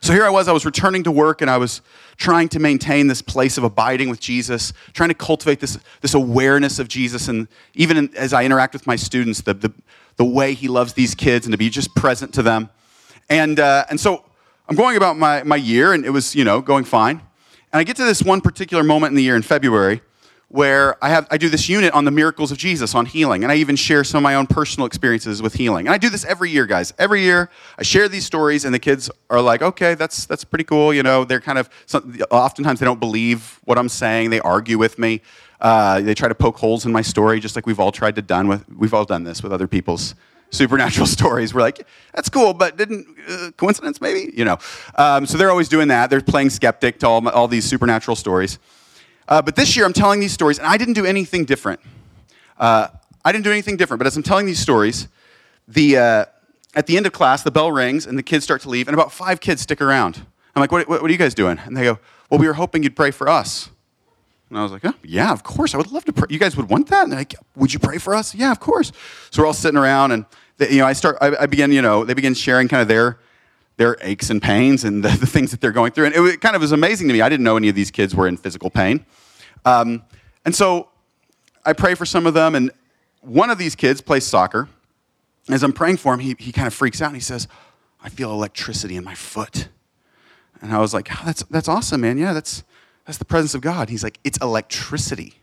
[0.00, 1.80] So here I was, I was returning to work and I was
[2.16, 6.78] trying to maintain this place of abiding with Jesus, trying to cultivate this, this awareness
[6.78, 7.28] of Jesus.
[7.28, 9.72] And even in, as I interact with my students, the, the,
[10.16, 12.70] the way he loves these kids and to be just present to them.
[13.28, 14.24] And, uh, and so
[14.68, 17.20] I'm going about my, my year and it was, you know, going fine.
[17.72, 20.00] And I get to this one particular moment in the year in February
[20.56, 23.42] where I, have, I do this unit on the miracles of Jesus, on healing.
[23.42, 25.86] And I even share some of my own personal experiences with healing.
[25.86, 26.94] And I do this every year, guys.
[26.98, 30.64] Every year, I share these stories, and the kids are like, okay, that's, that's pretty
[30.64, 30.94] cool.
[30.94, 31.68] You know, they're kind of,
[32.30, 34.30] oftentimes they don't believe what I'm saying.
[34.30, 35.20] They argue with me.
[35.60, 38.22] Uh, they try to poke holes in my story, just like we've all tried to
[38.22, 40.14] done with, we've all done this with other people's
[40.48, 41.52] supernatural stories.
[41.52, 44.32] We're like, that's cool, but didn't, uh, coincidence maybe?
[44.34, 44.56] You know.
[44.94, 46.08] Um, so they're always doing that.
[46.08, 48.58] They're playing skeptic to all, all these supernatural stories.
[49.28, 51.80] Uh, but this year, I'm telling these stories, and I didn't do anything different.
[52.58, 52.88] Uh,
[53.24, 55.08] I didn't do anything different, but as I'm telling these stories,
[55.66, 56.24] the, uh,
[56.74, 58.94] at the end of class, the bell rings, and the kids start to leave, and
[58.94, 60.24] about five kids stick around.
[60.54, 61.58] I'm like, what, what, are you guys doing?
[61.64, 61.98] And they go,
[62.30, 63.68] well, we were hoping you'd pray for us.
[64.48, 65.74] And I was like, oh, yeah, of course.
[65.74, 66.28] I would love to pray.
[66.30, 67.02] You guys would want that?
[67.02, 68.34] And they're like, would you pray for us?
[68.34, 68.92] Yeah, of course.
[69.30, 70.24] So we're all sitting around, and
[70.56, 71.18] they, you know, I start.
[71.20, 71.72] I, I begin.
[71.72, 73.18] You know, they begin sharing kind of their
[73.76, 76.06] their aches and pains and the, the things that they're going through.
[76.06, 77.20] And it, it, kind of was amazing to me.
[77.20, 79.04] I didn't know any of these kids were in physical pain.
[79.64, 80.02] Um,
[80.44, 80.88] and so
[81.64, 82.70] I pray for some of them, and
[83.20, 84.68] one of these kids plays soccer.
[85.48, 87.48] As I'm praying for him, he, he kind of freaks out and he says,
[88.02, 89.68] I feel electricity in my foot.
[90.60, 92.18] And I was like, oh, that's, that's awesome, man.
[92.18, 92.64] Yeah, that's,
[93.04, 93.88] that's the presence of God.
[93.88, 95.34] He's like, it's electricity.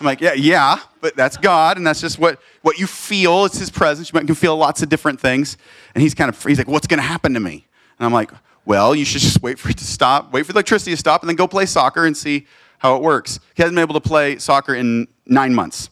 [0.00, 3.44] I'm like, yeah, yeah, but that's God, and that's just what, what you feel.
[3.46, 4.12] It's His presence.
[4.12, 5.56] You can feel lots of different things.
[5.94, 7.66] And he's kind of, he's like, what's going to happen to me?
[7.98, 8.30] And I'm like,
[8.64, 11.22] well, you should just wait for it to stop, wait for the electricity to stop,
[11.22, 12.46] and then go play soccer and see
[12.78, 13.40] how it works.
[13.54, 15.90] He hasn't been able to play soccer in nine months.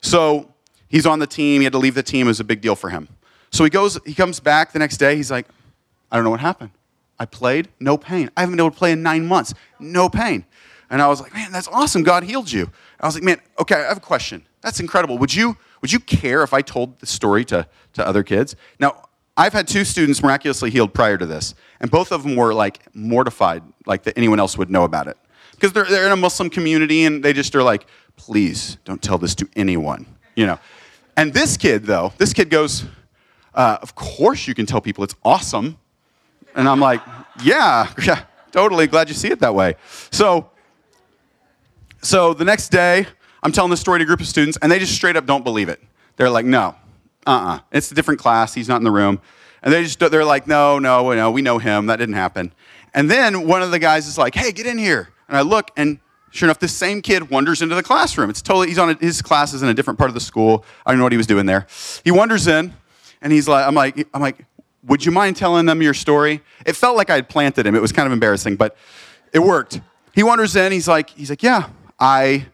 [0.00, 0.52] So
[0.88, 1.60] he's on the team.
[1.60, 2.26] He had to leave the team.
[2.26, 3.08] It was a big deal for him.
[3.50, 5.16] So he goes, he comes back the next day.
[5.16, 5.46] He's like,
[6.10, 6.70] I don't know what happened.
[7.18, 8.30] I played, no pain.
[8.36, 10.44] I haven't been able to play in nine months, no pain.
[10.90, 12.02] And I was like, man, that's awesome.
[12.02, 12.70] God healed you.
[13.00, 14.44] I was like, man, okay, I have a question.
[14.60, 15.18] That's incredible.
[15.18, 18.56] Would you, would you care if I told the story to, to other kids?
[18.78, 19.07] Now,
[19.38, 22.80] I've had two students miraculously healed prior to this, and both of them were like
[22.92, 25.16] mortified, like that anyone else would know about it.
[25.52, 27.86] Because they're, they're in a Muslim community and they just are like,
[28.16, 30.58] please don't tell this to anyone, you know.
[31.16, 32.84] And this kid, though, this kid goes,
[33.54, 35.78] uh, of course you can tell people it's awesome.
[36.56, 37.00] And I'm like,
[37.40, 39.76] yeah, yeah, totally glad you see it that way.
[40.10, 40.50] So,
[42.02, 43.06] so the next day,
[43.44, 45.44] I'm telling this story to a group of students, and they just straight up don't
[45.44, 45.80] believe it.
[46.16, 46.74] They're like, no,
[47.28, 48.54] uh-uh, it's a different class.
[48.54, 49.20] He's not in the room.
[49.62, 51.86] And they just, they're like, no, no, no, we know him.
[51.86, 52.52] That didn't happen.
[52.94, 55.10] And then one of the guys is like, hey, get in here.
[55.28, 55.98] And I look, and
[56.30, 58.30] sure enough, this same kid wanders into the classroom.
[58.30, 60.64] It's totally, he's on a, his class is in a different part of the school.
[60.86, 61.66] I don't know what he was doing there.
[62.04, 62.72] He wanders in,
[63.20, 64.46] and he's like, I'm like, I'm like,
[64.84, 66.40] would you mind telling them your story?
[66.64, 67.74] It felt like I had planted him.
[67.74, 68.76] It was kind of embarrassing, but
[69.32, 69.80] it worked.
[70.14, 70.72] He wanders in.
[70.72, 71.68] He's like, he's like, yeah,
[71.98, 72.46] I,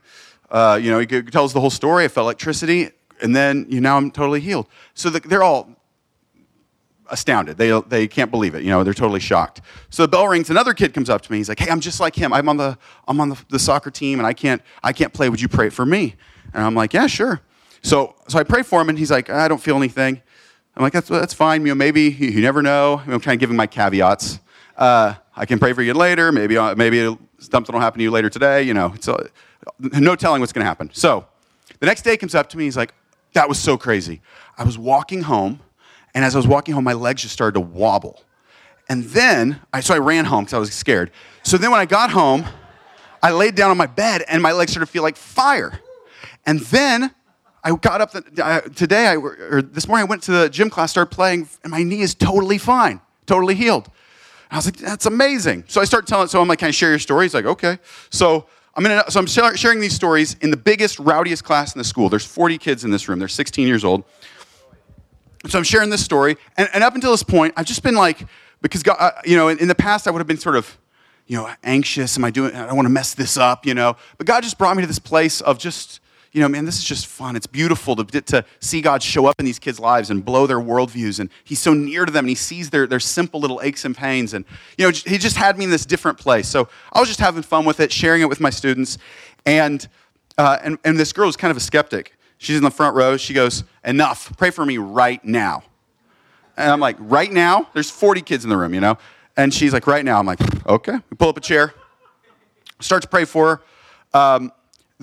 [0.50, 2.04] uh, you know, he tells the whole story.
[2.04, 2.90] I felt electricity,
[3.22, 4.68] and then you know, I'm totally healed.
[4.94, 5.68] So the, they're all
[7.10, 7.56] astounded.
[7.56, 8.62] They, they can't believe it.
[8.62, 9.60] You know, they're totally shocked.
[9.90, 10.50] So the bell rings.
[10.50, 11.38] Another kid comes up to me.
[11.38, 12.32] He's like, "Hey, I'm just like him.
[12.32, 15.28] I'm on the I'm on the, the soccer team, and I can't I can't play.
[15.28, 16.16] Would you pray for me?"
[16.52, 17.40] And I'm like, "Yeah, sure."
[17.82, 20.20] So so I pray for him, and he's like, "I don't feel anything."
[20.76, 21.62] I'm like, "That's that's fine.
[21.62, 24.40] You know, maybe you, you never know." I'm kind of giving my caveats.
[24.76, 26.32] Uh, I can pray for you later.
[26.32, 28.62] Maybe uh, maybe something will happen to you later today.
[28.62, 29.28] You know, it's uh,
[29.78, 30.90] no telling what's going to happen.
[30.92, 31.26] So
[31.80, 32.64] the next day comes up to me.
[32.64, 32.92] He's like,
[33.34, 34.22] "That was so crazy.
[34.56, 35.60] I was walking home."
[36.14, 38.22] And as I was walking home, my legs just started to wobble.
[38.88, 41.10] And then, I, so I ran home because I was scared.
[41.42, 42.44] So then when I got home,
[43.22, 45.80] I laid down on my bed and my legs started to feel like fire.
[46.46, 47.12] And then
[47.64, 50.68] I got up the, uh, today, I, or this morning, I went to the gym
[50.68, 53.86] class, started playing, and my knee is totally fine, totally healed.
[54.50, 55.64] And I was like, that's amazing.
[55.66, 57.24] So I start telling, so I'm like, can I share your story?
[57.24, 57.78] He's like, okay.
[58.10, 58.46] So
[58.76, 62.08] I'm, in so I'm sharing these stories in the biggest, rowdiest class in the school.
[62.08, 63.18] There's 40 kids in this room.
[63.18, 64.04] They're 16 years old.
[65.46, 68.26] So I'm sharing this story, and, and up until this point, I've just been like,
[68.62, 70.78] because God, uh, you know, in, in, the past I would have been sort of,
[71.26, 72.16] you know, anxious.
[72.16, 72.54] Am I doing?
[72.54, 73.96] I don't want to mess this up, you know.
[74.16, 76.00] But God just brought me to this place of just,
[76.34, 77.36] you know, man, this is just fun.
[77.36, 80.60] It's beautiful to, to see God show up in these kids' lives and blow their
[80.60, 81.18] worldviews.
[81.18, 83.96] And He's so near to them, and He sees their, their simple little aches and
[83.96, 84.34] pains.
[84.34, 84.44] And,
[84.76, 86.46] you know, He just had me in this different place.
[86.48, 88.98] So I was just having fun with it, sharing it with my students.
[89.46, 89.86] And,
[90.36, 93.16] uh, and, and this girl was kind of a skeptic She's in the front row.
[93.16, 94.36] She goes, Enough.
[94.36, 95.62] Pray for me right now.
[96.56, 97.68] And I'm like, Right now?
[97.72, 98.98] There's 40 kids in the room, you know?
[99.36, 100.18] And she's like, Right now.
[100.18, 100.98] I'm like, Okay.
[101.10, 101.74] We pull up a chair,
[102.80, 103.62] start to pray for
[104.12, 104.18] her.
[104.18, 104.52] Um,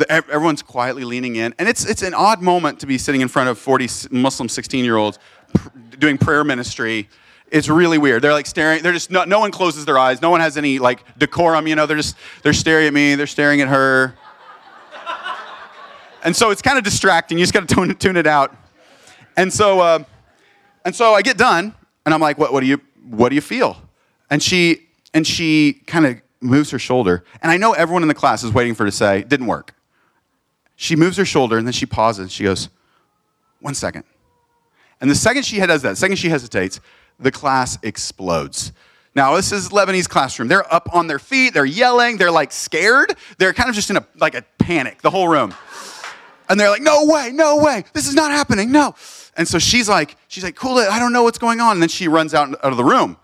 [0.01, 1.53] the, everyone's quietly leaning in.
[1.57, 4.83] And it's, it's an odd moment to be sitting in front of 40 Muslim 16
[4.83, 5.19] year olds
[5.53, 7.09] pr- doing prayer ministry.
[7.49, 8.21] It's really weird.
[8.21, 8.81] They're like staring.
[8.81, 10.21] They're just no, no one closes their eyes.
[10.21, 11.67] No one has any like decorum.
[11.67, 13.15] You know, they're just they're staring at me.
[13.15, 14.15] They're staring at her.
[16.23, 17.37] And so it's kind of distracting.
[17.37, 18.55] You just got to tune, tune it out.
[19.35, 20.03] And so, uh,
[20.85, 21.73] and so I get done,
[22.05, 22.79] and I'm like, what, what do you,
[23.09, 23.81] what do you feel?
[24.29, 28.13] And she, and she kind of moves her shoulder, and I know everyone in the
[28.13, 29.73] class is waiting for her to say, didn't work.
[30.81, 32.31] She moves her shoulder, and then she pauses.
[32.31, 32.67] She goes,
[33.59, 34.03] one second.
[34.99, 36.79] And the second she does that, the second she hesitates,
[37.19, 38.71] the class explodes.
[39.13, 40.47] Now, this is Lebanese classroom.
[40.47, 43.13] They're up on their feet, they're yelling, they're like scared.
[43.37, 45.53] They're kind of just in a like a panic, the whole room.
[46.49, 48.95] And they're like, no way, no way, this is not happening, no.
[49.37, 51.73] And so she's like, she's like, cool it, I don't know what's going on.
[51.73, 53.17] And then she runs out, out of the room.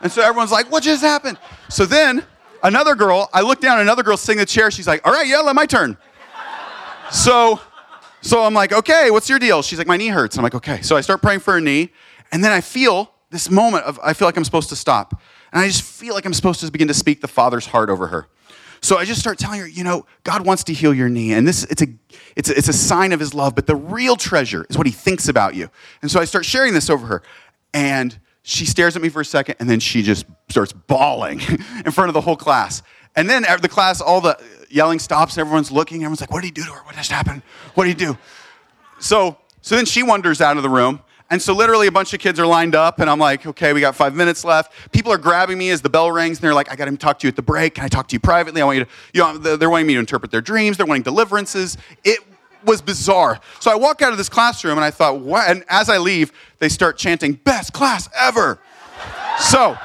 [0.00, 1.36] And so everyone's like, what just happened?
[1.68, 2.24] So then
[2.62, 4.70] another girl, I look down, another girl sitting in the chair.
[4.70, 5.98] She's like, all right, yeah, my turn.
[7.12, 7.60] So,
[8.20, 9.62] so I'm like, okay, what's your deal?
[9.62, 10.36] She's like, my knee hurts.
[10.36, 10.82] I'm like, okay.
[10.82, 11.90] So I start praying for her knee.
[12.32, 15.20] And then I feel this moment of, I feel like I'm supposed to stop.
[15.52, 18.06] And I just feel like I'm supposed to begin to speak the Father's heart over
[18.08, 18.28] her.
[18.82, 21.46] So I just start telling her, you know, God wants to heal your knee, and
[21.46, 21.86] this it's a
[22.34, 23.54] it's a, it's a sign of His love.
[23.54, 25.70] But the real treasure is what He thinks about you.
[26.02, 27.22] And so I start sharing this over her,
[27.72, 31.40] and she stares at me for a second, and then she just starts bawling
[31.84, 32.82] in front of the whole class.
[33.16, 34.38] And then after the class, all the
[34.70, 35.36] yelling stops.
[35.38, 35.98] Everyone's looking.
[35.98, 36.80] Everyone's like, "What did he do to her?
[36.84, 37.42] What just happened?
[37.74, 38.18] What did he do?"
[38.98, 41.00] So so then she wanders out of the room,
[41.30, 43.80] and so literally a bunch of kids are lined up, and I'm like, okay, we
[43.80, 44.72] got five minutes left.
[44.90, 47.20] People are grabbing me as the bell rings, and they're like, I got to talk
[47.20, 47.76] to you at the break.
[47.76, 48.60] Can I talk to you privately?
[48.60, 50.76] I want you to, you know, they're wanting me to interpret their dreams.
[50.76, 51.78] They're wanting deliverances.
[52.04, 52.20] It
[52.64, 53.40] was bizarre.
[53.60, 55.48] So I walk out of this classroom, and I thought, what?
[55.48, 58.58] And as I leave, they start chanting, best class ever.
[59.38, 59.78] so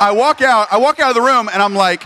[0.00, 2.04] I walk out, I walk out of the room, and I'm like,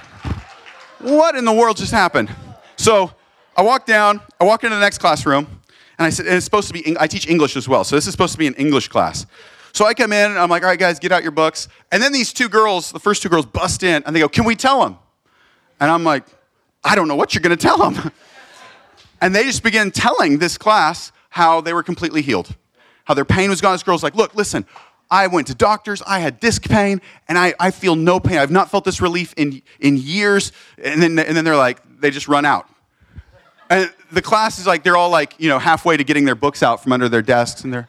[0.99, 2.30] what in the world just happened?
[2.76, 3.12] So
[3.57, 5.47] I walk down, I walk into the next classroom,
[5.99, 7.84] and I said, and it's supposed to be, I teach English as well.
[7.84, 9.26] So this is supposed to be an English class.
[9.72, 11.68] So I come in and I'm like, all right, guys, get out your books.
[11.93, 14.45] And then these two girls, the first two girls, bust in and they go, can
[14.45, 14.97] we tell them?
[15.80, 16.24] And I'm like,
[16.84, 18.12] I don't know what you're to tell them.
[19.20, 22.55] and they just begin telling this class how they were completely healed,
[23.05, 23.74] how their pain was gone.
[23.74, 24.66] This girl's like, look, listen,
[25.11, 28.39] I went to doctors, I had disc pain, and I, I feel no pain.
[28.39, 30.53] I've not felt this relief in, in years.
[30.83, 32.69] And then, and then they're like, they just run out.
[33.71, 36.63] And the class is like, they're all like, you know, halfway to getting their books
[36.63, 37.89] out from under their desks, and they're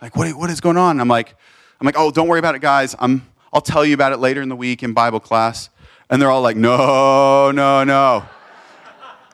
[0.00, 0.92] like, what, what is going on?
[0.92, 1.34] And I'm like,
[1.80, 2.94] I'm like, oh, don't worry about it, guys.
[2.98, 5.70] I'm, I'll tell you about it later in the week in Bible class.
[6.10, 8.24] And they're all like, no, no, no.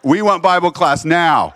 [0.02, 1.54] We want Bible class now.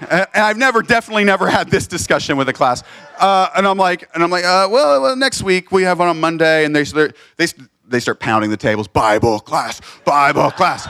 [0.00, 2.82] And I've never, definitely never had this discussion with a class.
[3.18, 6.08] Uh, and I'm like, and I'm like, uh, well, well, next week we have one
[6.08, 6.82] on Monday, and they,
[7.36, 7.46] they,
[7.88, 10.86] they start pounding the tables, Bible class, Bible class.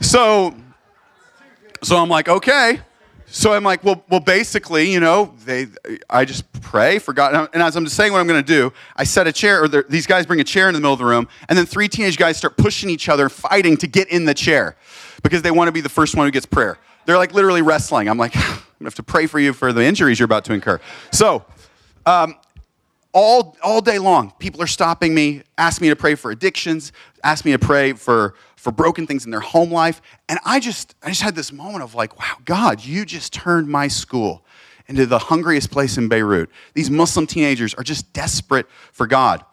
[0.00, 0.54] So,
[1.82, 2.80] so I'm like, okay.
[3.26, 5.66] So I'm like, well, well, basically, you know, they,
[6.08, 7.48] I just pray for God.
[7.52, 9.68] And as I'm just saying what I'm going to do, I set a chair, or
[9.68, 12.16] these guys bring a chair in the middle of the room, and then three teenage
[12.16, 14.76] guys start pushing each other, fighting to get in the chair
[15.22, 16.78] because they want to be the first one who gets prayer.
[17.06, 18.08] They're like literally wrestling.
[18.08, 20.44] I'm like, I'm going to have to pray for you for the injuries you're about
[20.46, 20.80] to incur.
[21.10, 21.44] So,
[22.06, 22.36] um,
[23.12, 26.92] all, all day long, people are stopping me, asking me to pray for addictions,
[27.22, 28.34] ask me to pray for
[28.64, 30.00] for broken things in their home life.
[30.26, 33.68] And I just, I just had this moment of like, wow, God, you just turned
[33.68, 34.42] my school
[34.88, 36.48] into the hungriest place in Beirut.
[36.72, 39.44] These Muslim teenagers are just desperate for God.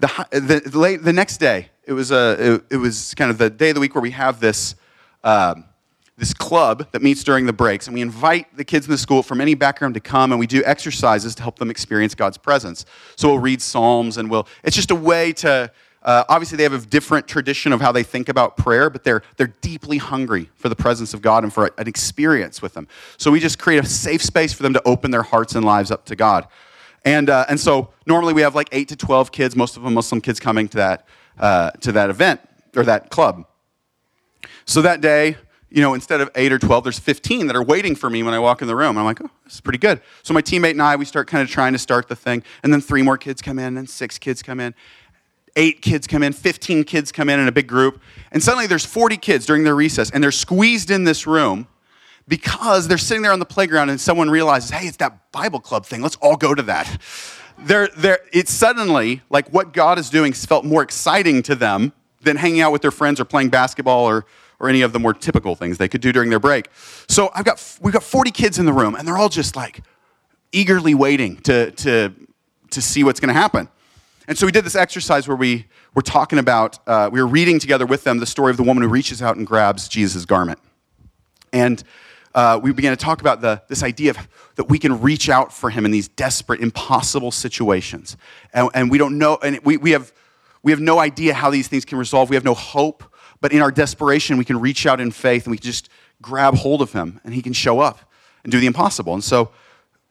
[0.00, 3.38] The, the, the, late, the next day, it was, a, it, it, was kind of
[3.38, 4.74] the day of the week where we have this,
[5.22, 5.64] um,
[6.18, 9.22] this club that meets during the breaks, and we invite the kids in the school
[9.22, 12.84] from any background to come, and we do exercises to help them experience God's presence.
[13.14, 15.70] So we'll read Psalms, and we'll, it's just a way to,
[16.02, 19.22] uh, obviously, they have a different tradition of how they think about prayer, but they're,
[19.36, 22.88] they're deeply hungry for the presence of God and for an experience with them.
[23.16, 25.92] So we just create a safe space for them to open their hearts and lives
[25.92, 26.48] up to God.
[27.04, 29.94] And, uh, and so normally we have like 8 to 12 kids, most of them
[29.94, 31.06] Muslim kids coming to that,
[31.38, 32.40] uh, to that event
[32.74, 33.46] or that club.
[34.64, 35.36] So that day,
[35.70, 38.34] you know, instead of 8 or 12, there's 15 that are waiting for me when
[38.34, 38.96] I walk in the room.
[38.96, 40.00] I'm like, oh, this is pretty good.
[40.22, 42.42] So my teammate and I, we start kind of trying to start the thing.
[42.62, 44.74] And then three more kids come in, and six kids come in
[45.56, 48.00] eight kids come in, 15 kids come in in a big group,
[48.30, 51.66] and suddenly there's 40 kids during their recess, and they're squeezed in this room
[52.28, 55.84] because they're sitting there on the playground and someone realizes, hey, it's that Bible club
[55.84, 56.00] thing.
[56.00, 57.00] Let's all go to that.
[57.58, 62.36] They're, they're, it's suddenly like what God is doing felt more exciting to them than
[62.36, 64.26] hanging out with their friends or playing basketball or,
[64.60, 66.68] or any of the more typical things they could do during their break.
[67.08, 69.82] So I've got, we've got 40 kids in the room, and they're all just like
[70.52, 72.12] eagerly waiting to, to,
[72.70, 73.68] to see what's going to happen.
[74.26, 77.58] And so we did this exercise where we were talking about, uh, we were reading
[77.58, 80.58] together with them the story of the woman who reaches out and grabs Jesus' garment.
[81.52, 81.82] And
[82.34, 85.52] uh, we began to talk about the, this idea of, that we can reach out
[85.52, 88.16] for him in these desperate, impossible situations.
[88.52, 90.12] And, and we don't know, and we, we, have,
[90.62, 92.28] we have no idea how these things can resolve.
[92.28, 93.02] We have no hope.
[93.40, 95.88] But in our desperation, we can reach out in faith and we can just
[96.20, 98.00] grab hold of him and he can show up
[98.42, 99.14] and do the impossible.
[99.14, 99.50] And so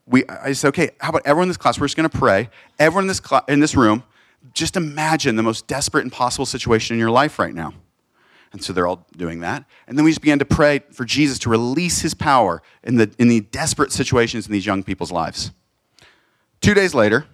[0.06, 1.80] we, I said, okay, how about everyone in this class?
[1.80, 2.50] We're just going to pray.
[2.80, 4.04] Everyone in this, cl- in this room,
[4.54, 7.74] just imagine the most desperate and possible situation in your life right now.
[8.54, 9.66] And so they're all doing that.
[9.88, 13.12] And then we just began to pray for Jesus to release his power in the,
[13.20, 15.52] in the desperate situations in these young people's lives.
[16.62, 17.26] Two days later,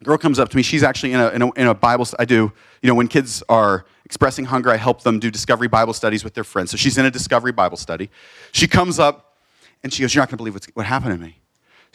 [0.00, 0.62] a girl comes up to me.
[0.62, 2.52] She's actually in a, in a, in a Bible, I do,
[2.82, 6.32] you know, when kids are expressing hunger, I help them do discovery Bible studies with
[6.32, 6.70] their friends.
[6.70, 8.08] So she's in a discovery Bible study.
[8.52, 9.36] She comes up
[9.82, 11.40] and she goes, You're not going to believe what happened to me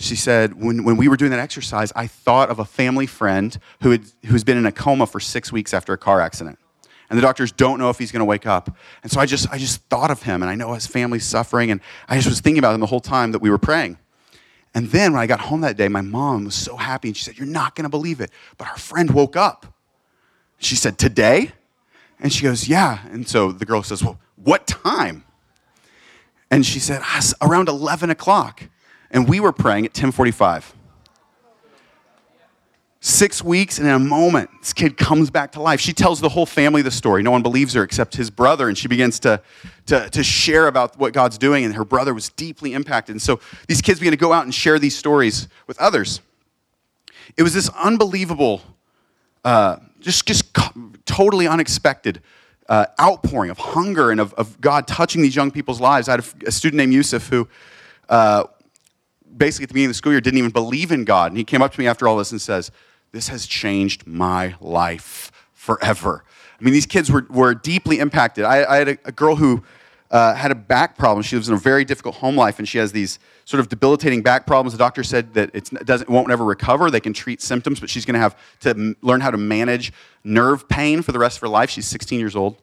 [0.01, 3.57] she said, when, when we were doing that exercise, I thought of a family friend
[3.81, 6.59] who had, who's been in a coma for six weeks after a car accident.
[7.09, 8.75] And the doctors don't know if he's going to wake up.
[9.03, 11.69] And so I just, I just thought of him, and I know his family's suffering,
[11.69, 13.97] and I just was thinking about him the whole time that we were praying.
[14.73, 17.25] And then when I got home that day, my mom was so happy, and she
[17.25, 19.77] said, You're not going to believe it, but our friend woke up.
[20.57, 21.51] She said, Today?
[22.21, 22.99] And she goes, Yeah.
[23.11, 25.25] And so the girl says, Well, what time?
[26.49, 27.01] And she said,
[27.41, 28.63] Around 11 o'clock.
[29.09, 30.75] And we were praying at 1045
[33.03, 35.81] six weeks and in a moment this kid comes back to life.
[35.81, 37.23] She tells the whole family the story.
[37.23, 39.41] No one believes her except his brother and she begins to,
[39.87, 43.15] to, to share about what god's doing and her brother was deeply impacted.
[43.15, 46.21] And so these kids begin to go out and share these stories with others.
[47.37, 48.61] It was this unbelievable
[49.43, 50.53] uh, just, just
[51.15, 52.21] totally unexpected
[52.69, 56.21] uh, outpouring of hunger and of, of god touching these young people's lives i had
[56.21, 57.47] a, a student named yusuf who
[58.09, 58.43] uh,
[59.35, 61.31] basically at the beginning of the school year didn't even believe in God.
[61.31, 62.71] And he came up to me after all this and says,
[63.11, 66.23] This has changed my life forever.
[66.59, 68.45] I mean, these kids were, were deeply impacted.
[68.45, 69.63] I, I had a, a, girl who
[70.11, 71.23] uh, had a back problem.
[71.23, 73.17] She lives in a very difficult home life, and she has these
[73.51, 74.71] sort of debilitating back problems.
[74.71, 76.89] The doctor said that it doesn't, won't ever recover.
[76.89, 79.91] They can treat symptoms, but she's going to have to m- learn how to manage
[80.23, 81.69] nerve pain for the rest of her life.
[81.69, 82.61] She's 16 years old.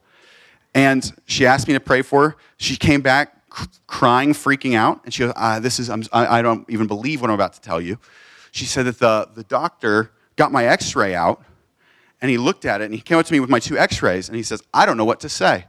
[0.73, 2.37] And she asked me to pray for her.
[2.57, 3.39] She came back
[3.85, 5.01] crying, freaking out.
[5.05, 7.61] And she goes, uh, This is, I'm, I don't even believe what I'm about to
[7.61, 7.99] tell you.
[8.49, 11.43] She said that the, the doctor got my x ray out
[12.19, 14.01] and he looked at it and he came up to me with my two x
[14.01, 15.65] rays and he says, I don't know what to say.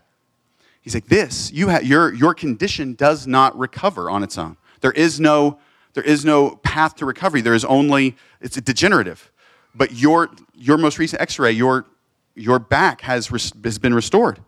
[0.81, 4.57] He's like, This, you ha- your, your condition does not recover on its own.
[4.81, 5.59] There is no,
[5.95, 7.41] there is no path to recovery.
[7.41, 9.31] There is only, it's degenerative.
[9.75, 11.87] But your, your most recent x ray, your,
[12.35, 14.41] your back has, res- has been restored.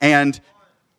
[0.00, 0.40] And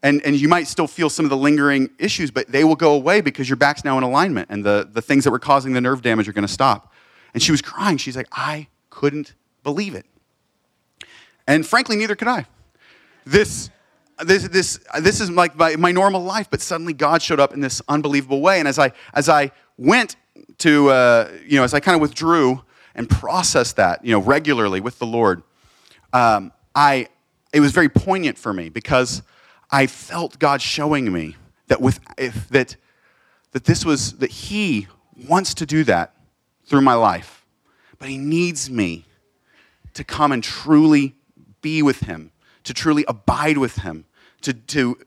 [0.04, 2.94] and, and you might still feel some of the lingering issues, but they will go
[2.94, 5.82] away because your back's now in alignment and the, the things that were causing the
[5.82, 6.92] nerve damage are going to stop.
[7.34, 7.98] And she was crying.
[7.98, 10.06] She's like, I couldn't believe it.
[11.48, 12.48] And frankly, neither could I.
[13.26, 13.70] This,
[14.24, 17.60] this, this, this is like my, my normal life, but suddenly God showed up in
[17.60, 18.60] this unbelievable way.
[18.60, 20.16] And as I, as I went
[20.60, 22.62] to, uh, you know, as I kind of withdrew
[22.96, 25.44] and processed that, you know, regularly with the Lord,
[26.14, 27.08] um, I,
[27.54, 29.24] it was very poignant for me because
[29.70, 31.36] I felt God showing me
[31.68, 32.76] that with if, that
[33.52, 34.88] that this was that He
[35.28, 36.14] wants to do that
[36.66, 37.46] through my life,
[38.00, 39.06] but He needs me
[39.94, 41.16] to come and truly
[41.62, 42.32] be with Him,
[42.64, 44.06] to truly abide with Him,
[44.42, 44.98] to to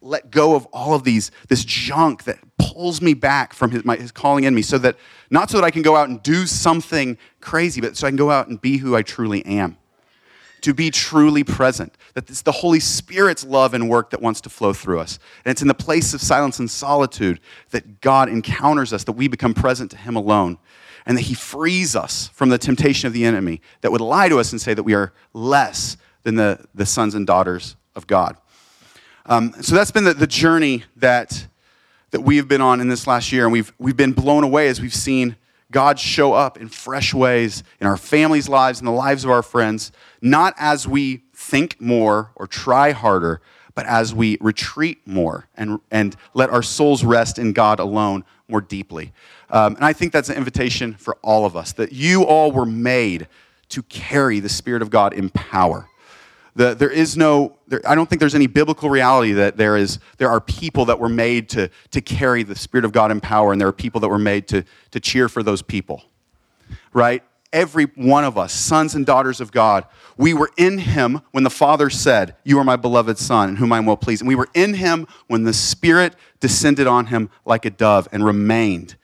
[0.00, 3.96] let go of all of these this junk that pulls me back from his, my,
[3.96, 4.96] his calling in me so that
[5.30, 8.16] not so that i can go out and do something crazy but so i can
[8.16, 9.78] go out and be who i truly am
[10.64, 11.94] to be truly present.
[12.14, 15.18] That it's the Holy Spirit's love and work that wants to flow through us.
[15.44, 17.38] And it's in the place of silence and solitude
[17.70, 20.56] that God encounters us, that we become present to Him alone,
[21.04, 24.40] and that He frees us from the temptation of the enemy that would lie to
[24.40, 28.38] us and say that we are less than the, the sons and daughters of God.
[29.26, 31.46] Um, so that's been the, the journey that,
[32.10, 34.80] that we've been on in this last year, and we've, we've been blown away as
[34.80, 35.36] we've seen
[35.70, 39.42] God show up in fresh ways in our families' lives and the lives of our
[39.42, 43.40] friends, not as we think more or try harder,
[43.74, 48.60] but as we retreat more and, and let our souls rest in God alone more
[48.60, 49.12] deeply.
[49.50, 52.66] Um, and I think that's an invitation for all of us that you all were
[52.66, 53.26] made
[53.70, 55.88] to carry the Spirit of God in power.
[56.56, 59.98] The, there is no, there, I don't think there's any biblical reality that there, is,
[60.18, 63.52] there are people that were made to, to carry the Spirit of God in power,
[63.52, 66.02] and there are people that were made to, to cheer for those people,
[66.92, 67.22] right?
[67.54, 69.86] every one of us, sons and daughters of God.
[70.18, 73.72] We were in him when the Father said, You are my beloved Son, in whom
[73.72, 74.20] I am well pleased.
[74.20, 78.24] And we were in him when the Spirit descended on him like a dove and
[78.24, 78.96] remained.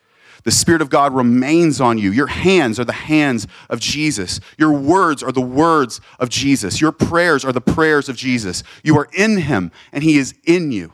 [0.45, 2.11] The Spirit of God remains on you.
[2.11, 4.41] Your hands are the hands of Jesus.
[4.59, 6.81] Your words are the words of Jesus.
[6.81, 8.63] Your prayers are the prayers of Jesus.
[8.83, 10.93] You are in him, and he is in you.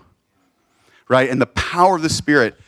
[1.08, 1.30] Right?
[1.30, 2.58] And the power of the Spirit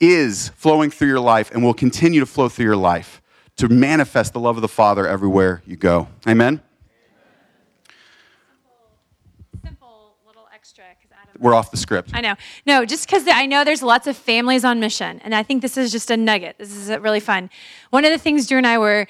[0.00, 3.20] is flowing through your life and will continue to flow through your life
[3.56, 6.08] to manifest the love of the Father everywhere you go.
[6.26, 6.60] Amen?
[9.64, 11.23] Simple little extra because Adam.
[11.38, 12.10] We're off the script.
[12.12, 12.34] I know.
[12.66, 15.76] No, just because I know there's lots of families on mission, and I think this
[15.76, 16.56] is just a nugget.
[16.58, 17.50] This is really fun.
[17.90, 19.06] One of the things Drew and I were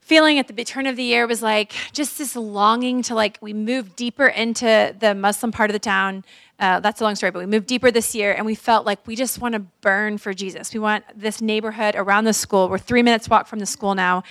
[0.00, 3.52] feeling at the turn of the year was like just this longing to like we
[3.52, 6.24] moved deeper into the Muslim part of the town.
[6.58, 9.06] Uh, that's a long story, but we moved deeper this year, and we felt like
[9.06, 10.74] we just want to burn for Jesus.
[10.74, 12.68] We want this neighborhood around the school.
[12.68, 14.24] We're three minutes walk from the school now,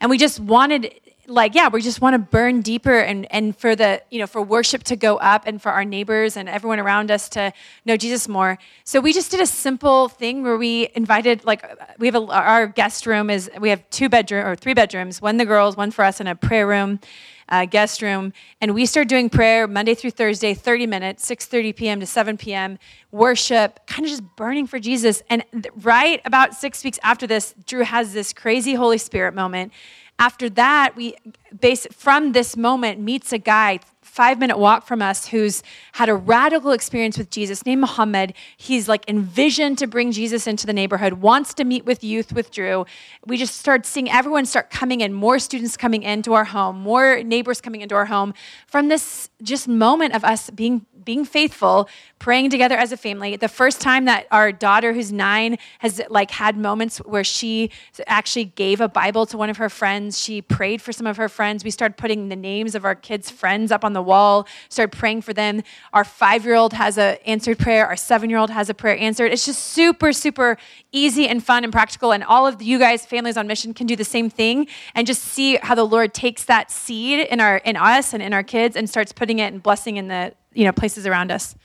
[0.00, 0.92] and we just wanted
[1.26, 4.42] like yeah we just want to burn deeper and and for the you know for
[4.42, 7.52] worship to go up and for our neighbors and everyone around us to
[7.84, 8.58] know jesus more.
[8.84, 11.64] So we just did a simple thing where we invited like
[11.98, 15.36] we have a, our guest room is we have two bedroom or three bedrooms one
[15.36, 17.00] the girls one for us and a prayer room
[17.48, 18.32] uh, guest room.
[18.62, 22.78] And we started doing prayer monday through thursday 30 minutes 6.30 p.m to 7 p.m
[23.10, 25.22] worship kind of just burning for jesus.
[25.30, 25.44] And
[25.76, 29.72] right about six weeks after this drew has this crazy holy spirit moment
[30.18, 31.16] after that, we
[31.60, 33.80] base from this moment meets a guy
[34.14, 35.60] five minute walk from us who's
[35.94, 38.32] had a radical experience with Jesus named Muhammad.
[38.56, 42.52] He's like envisioned to bring Jesus into the neighborhood, wants to meet with youth with
[42.52, 42.86] Drew.
[43.26, 47.24] We just start seeing everyone start coming in, more students coming into our home, more
[47.24, 48.34] neighbors coming into our home
[48.68, 51.88] from this just moment of us being being faithful,
[52.18, 53.36] praying together as a family.
[53.36, 57.70] The first time that our daughter, who's nine, has like had moments where she
[58.06, 60.18] actually gave a Bible to one of her friends.
[60.18, 61.64] She prayed for some of her friends.
[61.64, 64.46] We started putting the names of our kids' friends up on the wall.
[64.68, 65.62] Started praying for them.
[65.92, 67.86] Our five-year-old has a answered prayer.
[67.86, 69.32] Our seven-year-old has a prayer answered.
[69.32, 70.56] It's just super, super
[70.92, 72.12] easy and fun and practical.
[72.12, 75.22] And all of you guys, families on mission, can do the same thing and just
[75.22, 78.76] see how the Lord takes that seed in our in us and in our kids
[78.76, 81.56] and starts putting it and blessing in the you know places around us.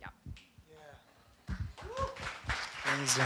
[0.00, 0.08] Yeah.
[2.94, 3.24] Amazing.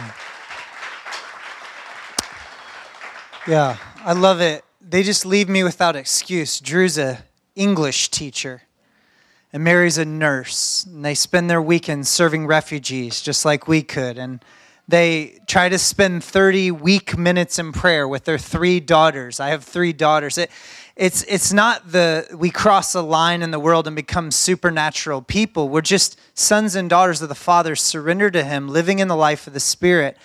[3.47, 4.65] Yeah, I love it.
[4.81, 6.61] They just leave me without excuse.
[6.61, 7.25] Drew's a
[7.57, 8.63] English teacher,
[9.53, 14.19] and Mary's a nurse, and they spend their weekends serving refugees just like we could.
[14.19, 14.45] And
[14.89, 19.41] they try to spend 30 week minutes in prayer with their three daughters.
[19.41, 20.37] I have three daughters.
[20.37, 20.51] It,
[20.97, 25.69] it's, it's not the we cross a line in the world and become supernatural people.
[25.69, 29.47] We're just sons and daughters of the Father, surrendered to Him, living in the life
[29.47, 30.17] of the Spirit.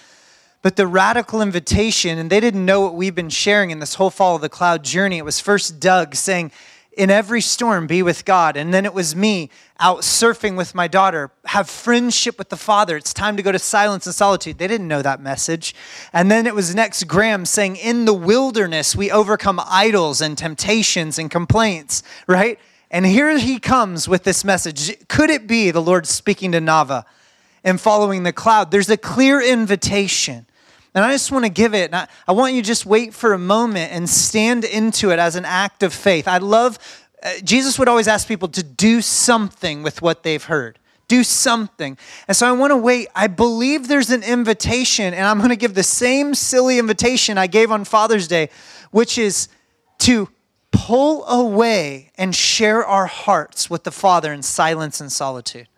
[0.61, 4.09] But the radical invitation, and they didn't know what we've been sharing in this whole
[4.09, 5.17] Follow the Cloud journey.
[5.17, 6.51] It was first Doug saying,
[7.00, 8.58] in every storm, be with God.
[8.58, 12.97] And then it was me out surfing with my daughter, have friendship with the Father.
[12.97, 14.58] It's time to go to silence and solitude.
[14.58, 15.74] They didn't know that message.
[16.12, 21.18] And then it was next Graham saying, in the wilderness, we overcome idols and temptations
[21.18, 22.60] and complaints, right?
[22.91, 24.97] And here he comes with this message.
[25.08, 27.06] Could it be the Lord speaking to Nava
[27.64, 28.72] and following the cloud?
[28.72, 30.47] There's a clear invitation.
[31.00, 33.39] And I just want to give it, I, I, want you just wait for a
[33.39, 36.28] moment and stand into it as an act of faith.
[36.28, 36.78] I love,
[37.24, 40.78] uh, Jesus would always ask people to do something with what they've heard.
[41.08, 41.97] Do something.
[42.28, 43.08] And so I want to wait.
[43.16, 47.47] I believe there's an invitation, and I'm going to give the same silly invitation I
[47.47, 48.50] gave on Father's Day,
[48.91, 49.47] which is
[50.00, 50.28] to
[50.74, 55.70] pull away and share our hearts with the Father in silence and solitude.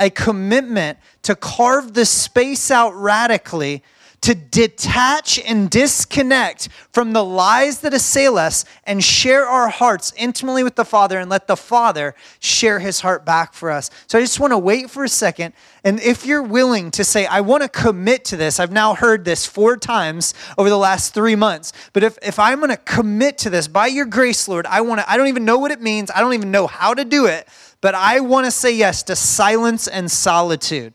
[0.00, 3.84] A commitment to carve the space out radically
[4.20, 10.64] to detach and disconnect from the lies that assail us and share our hearts intimately
[10.64, 13.90] with the Father and let the Father share his heart back for us.
[14.08, 15.54] So I just want to wait for a second.
[15.84, 19.24] And if you're willing to say, I want to commit to this, I've now heard
[19.24, 21.72] this four times over the last three months.
[21.92, 25.00] But if, if I'm going to commit to this by your grace, Lord, I want
[25.00, 26.10] to, I don't even know what it means.
[26.12, 27.46] I don't even know how to do it,
[27.80, 30.94] but I want to say yes to silence and solitude.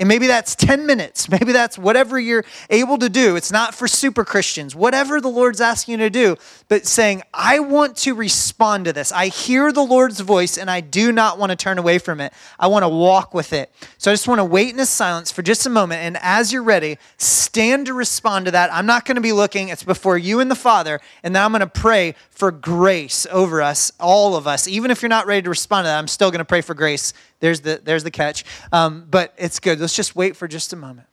[0.00, 1.28] And maybe that's 10 minutes.
[1.38, 3.36] Maybe that's whatever you're able to do.
[3.36, 4.74] It's not for super Christians.
[4.74, 6.36] Whatever the Lord's asking you to do,
[6.68, 9.10] but saying, I want to respond to this.
[9.10, 12.32] I hear the Lord's voice and I do not want to turn away from it.
[12.58, 13.72] I want to walk with it.
[13.98, 16.02] So I just want to wait in this silence for just a moment.
[16.02, 18.72] And as you're ready, stand to respond to that.
[18.72, 21.00] I'm not going to be looking, it's before you and the Father.
[21.22, 24.68] And then I'm going to pray for grace over us, all of us.
[24.68, 26.74] Even if you're not ready to respond to that, I'm still going to pray for
[26.74, 28.44] grace there's the, there's the catch.
[28.72, 29.80] Um, but it's good.
[29.80, 31.06] Let's just wait for just a moment.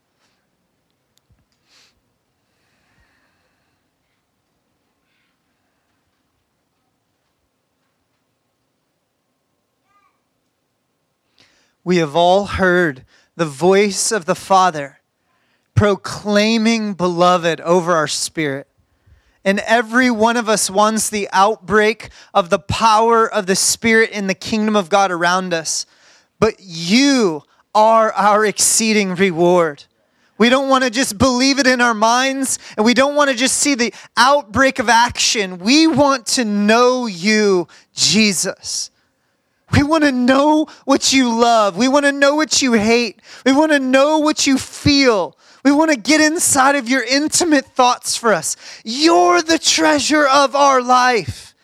[11.84, 13.06] We have all heard
[13.36, 15.02] the voice of the Father
[15.76, 18.68] proclaiming beloved over our spirit.
[19.44, 24.26] And every one of us wants the outbreak of the power of the Spirit in
[24.26, 25.86] the kingdom of God around us.
[26.40, 29.84] But you are our exceeding reward.
[30.38, 33.36] We don't want to just believe it in our minds, and we don't want to
[33.36, 35.60] just see the outbreak of action.
[35.60, 38.92] We want to know you, Jesus.
[39.72, 41.78] We want to know what you love.
[41.78, 43.22] We want to know what you hate.
[43.46, 45.38] We want to know what you feel.
[45.64, 48.56] We want to get inside of your intimate thoughts for us.
[48.84, 51.55] You're the treasure of our life.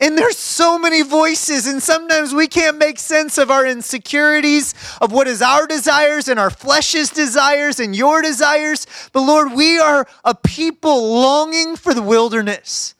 [0.00, 5.12] And there's so many voices, and sometimes we can't make sense of our insecurities, of
[5.12, 8.86] what is our desires and our flesh's desires and your desires.
[9.12, 12.94] But Lord, we are a people longing for the wilderness.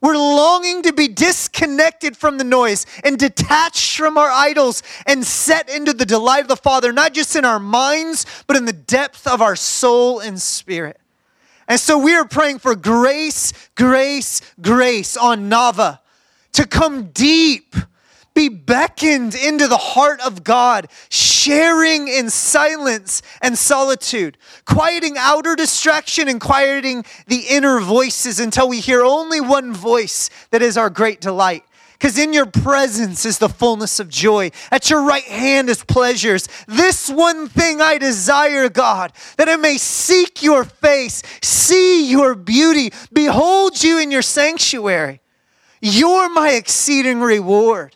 [0.00, 5.68] We're longing to be disconnected from the noise and detached from our idols and set
[5.68, 9.26] into the delight of the Father, not just in our minds, but in the depth
[9.26, 11.00] of our soul and spirit.
[11.66, 16.00] And so we are praying for grace, grace, grace on Nava
[16.54, 17.76] to come deep
[18.34, 24.36] be beckoned into the heart of God, sharing in silence and solitude,
[24.66, 30.62] quieting outer distraction and quieting the inner voices until we hear only one voice that
[30.62, 31.64] is our great delight.
[31.92, 34.50] Because in your presence is the fullness of joy.
[34.70, 36.48] At your right hand is pleasures.
[36.66, 42.92] This one thing I desire, God, that I may seek your face, see your beauty,
[43.12, 45.20] behold you in your sanctuary.
[45.86, 47.94] You're my exceeding reward.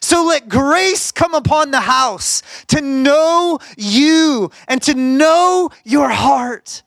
[0.00, 6.82] So let grace come upon the house to know you and to know your heart.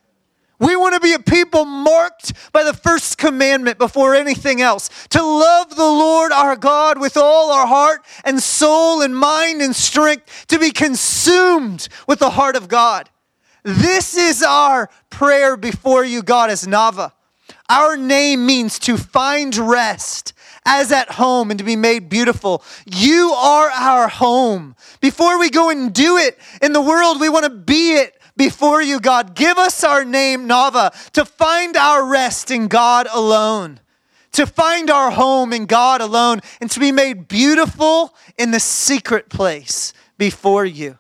[0.58, 5.22] We want to be a people marked by the first commandment before anything else to
[5.22, 10.48] love the Lord our God with all our heart and soul and mind and strength,
[10.48, 13.08] to be consumed with the heart of God.
[13.62, 17.12] This is our prayer before you, God, as Nava.
[17.70, 20.34] Our name means to find rest
[20.66, 22.64] as at home and to be made beautiful.
[22.86, 24.76] You are our home.
[25.02, 28.82] Before we go and do it in the world, we want to be it before
[28.82, 29.36] you, God.
[29.36, 33.80] Give us our name, Nava, to find our rest in God alone,
[34.32, 39.30] to find our home in God alone, and to be made beautiful in the secret
[39.30, 40.98] place before you.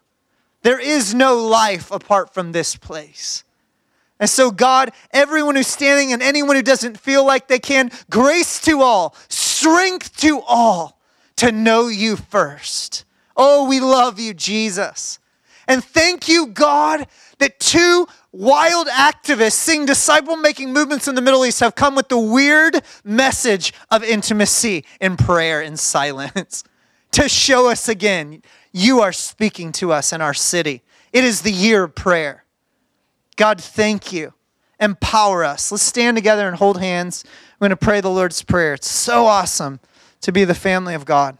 [0.63, 3.43] There is no life apart from this place.
[4.19, 8.59] And so, God, everyone who's standing and anyone who doesn't feel like they can, grace
[8.63, 9.15] to all,
[9.59, 10.99] strength to all
[11.35, 13.05] to know you first.
[13.35, 15.19] Oh, we love you, Jesus.
[15.67, 17.07] And thank you, God,
[17.39, 22.09] that two wild activists seeing disciple making movements in the Middle East have come with
[22.09, 26.63] the weird message of intimacy in prayer and silence
[27.11, 28.41] to show us again
[28.71, 30.83] you are speaking to us in our city.
[31.11, 32.45] It is the year of prayer.
[33.35, 34.33] God, thank you.
[34.79, 35.71] Empower us.
[35.71, 37.25] Let's stand together and hold hands.
[37.59, 38.75] I'm going to pray the Lord's Prayer.
[38.75, 39.81] It's so awesome
[40.21, 41.37] to be the family of God.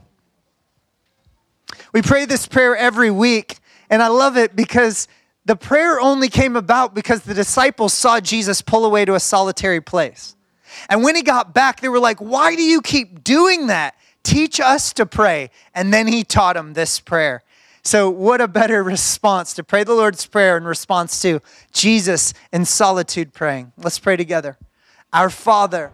[1.93, 3.59] We pray this prayer every week,
[3.89, 5.07] and I love it because
[5.45, 9.79] the prayer only came about because the disciples saw Jesus pull away to a solitary
[9.79, 10.35] place.
[10.89, 13.95] And when he got back, they were like, Why do you keep doing that?
[14.21, 15.51] Teach us to pray.
[15.73, 17.43] And then he taught them this prayer.
[17.81, 21.39] So, what a better response to pray the Lord's Prayer in response to
[21.71, 23.71] Jesus in solitude praying.
[23.77, 24.57] Let's pray together.
[25.13, 25.93] Our Father,